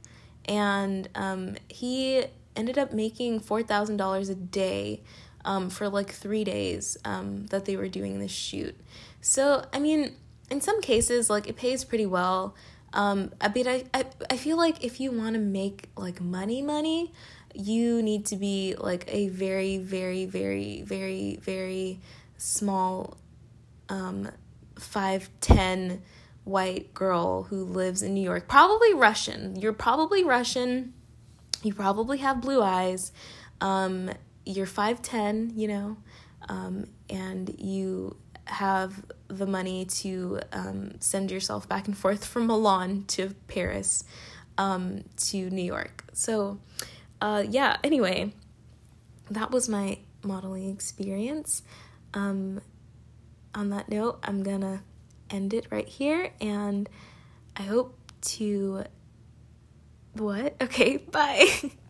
and 0.45 1.10
um, 1.15 1.55
he 1.67 2.25
ended 2.55 2.77
up 2.77 2.91
making 2.91 3.39
four 3.39 3.63
thousand 3.63 3.97
dollars 3.97 4.29
a 4.29 4.36
day 4.36 5.03
um, 5.45 5.69
for 5.69 5.89
like 5.89 6.12
three 6.12 6.43
days 6.43 6.97
um, 7.05 7.45
that 7.47 7.65
they 7.65 7.75
were 7.75 7.88
doing 7.88 8.19
this 8.19 8.31
shoot. 8.31 8.75
So 9.21 9.65
I 9.73 9.79
mean, 9.79 10.15
in 10.51 10.61
some 10.61 10.81
cases, 10.81 11.29
like 11.29 11.47
it 11.47 11.55
pays 11.55 11.83
pretty 11.83 12.05
well. 12.05 12.55
Um, 12.93 13.31
I 13.39 13.47
mean, 13.47 13.67
I, 13.67 13.85
I 13.93 14.05
I 14.29 14.37
feel 14.37 14.57
like 14.57 14.83
if 14.83 14.99
you 14.99 15.11
want 15.11 15.33
to 15.35 15.39
make 15.39 15.89
like 15.95 16.19
money, 16.19 16.61
money, 16.61 17.13
you 17.53 18.01
need 18.01 18.25
to 18.27 18.35
be 18.35 18.75
like 18.77 19.05
a 19.07 19.29
very, 19.29 19.77
very, 19.77 20.25
very, 20.25 20.81
very, 20.81 21.37
very 21.41 21.99
small 22.37 23.17
um, 23.89 24.29
5'10 24.75 25.99
white 26.43 26.93
girl 26.93 27.43
who 27.43 27.63
lives 27.63 28.01
in 28.01 28.13
New 28.13 28.23
York, 28.23 28.47
probably 28.47 28.93
Russian. 28.93 29.55
You're 29.55 29.73
probably 29.73 30.23
Russian. 30.23 30.93
You 31.61 31.73
probably 31.73 32.17
have 32.19 32.41
blue 32.41 32.61
eyes. 32.61 33.11
Um, 33.59 34.09
you're 34.45 34.65
5'10, 34.65 35.55
you 35.55 35.67
know, 35.67 35.97
um, 36.49 36.85
and 37.09 37.53
you 37.59 38.15
have 38.45 39.06
the 39.27 39.45
money 39.45 39.86
to 39.86 40.39
um, 40.51 40.93
send 40.99 41.32
yourself 41.32 41.67
back 41.67 41.88
and 41.88 41.97
forth 41.97 42.25
from 42.25 42.47
Milan 42.47 43.06
to 43.08 43.34
Paris 43.47 44.04
um, 44.58 45.04
to 45.17 45.49
New 45.49 45.63
York. 45.63 46.06
So, 46.13 46.60
uh, 47.21 47.43
yeah, 47.47 47.77
anyway, 47.84 48.34
that 49.30 49.51
was 49.51 49.69
my 49.69 49.99
modeling 50.23 50.69
experience. 50.69 51.63
Um, 52.13 52.62
on 53.56 53.69
that 53.69 53.89
note, 53.89 54.19
I'm 54.23 54.43
gonna 54.43 54.84
end 55.30 55.54
it 55.54 55.67
right 55.71 55.88
here 55.88 56.32
and 56.39 56.89
I 57.56 57.63
hope 57.63 57.97
to. 58.21 58.84
What? 60.13 60.56
Okay, 60.62 60.97
bye. 60.97 61.47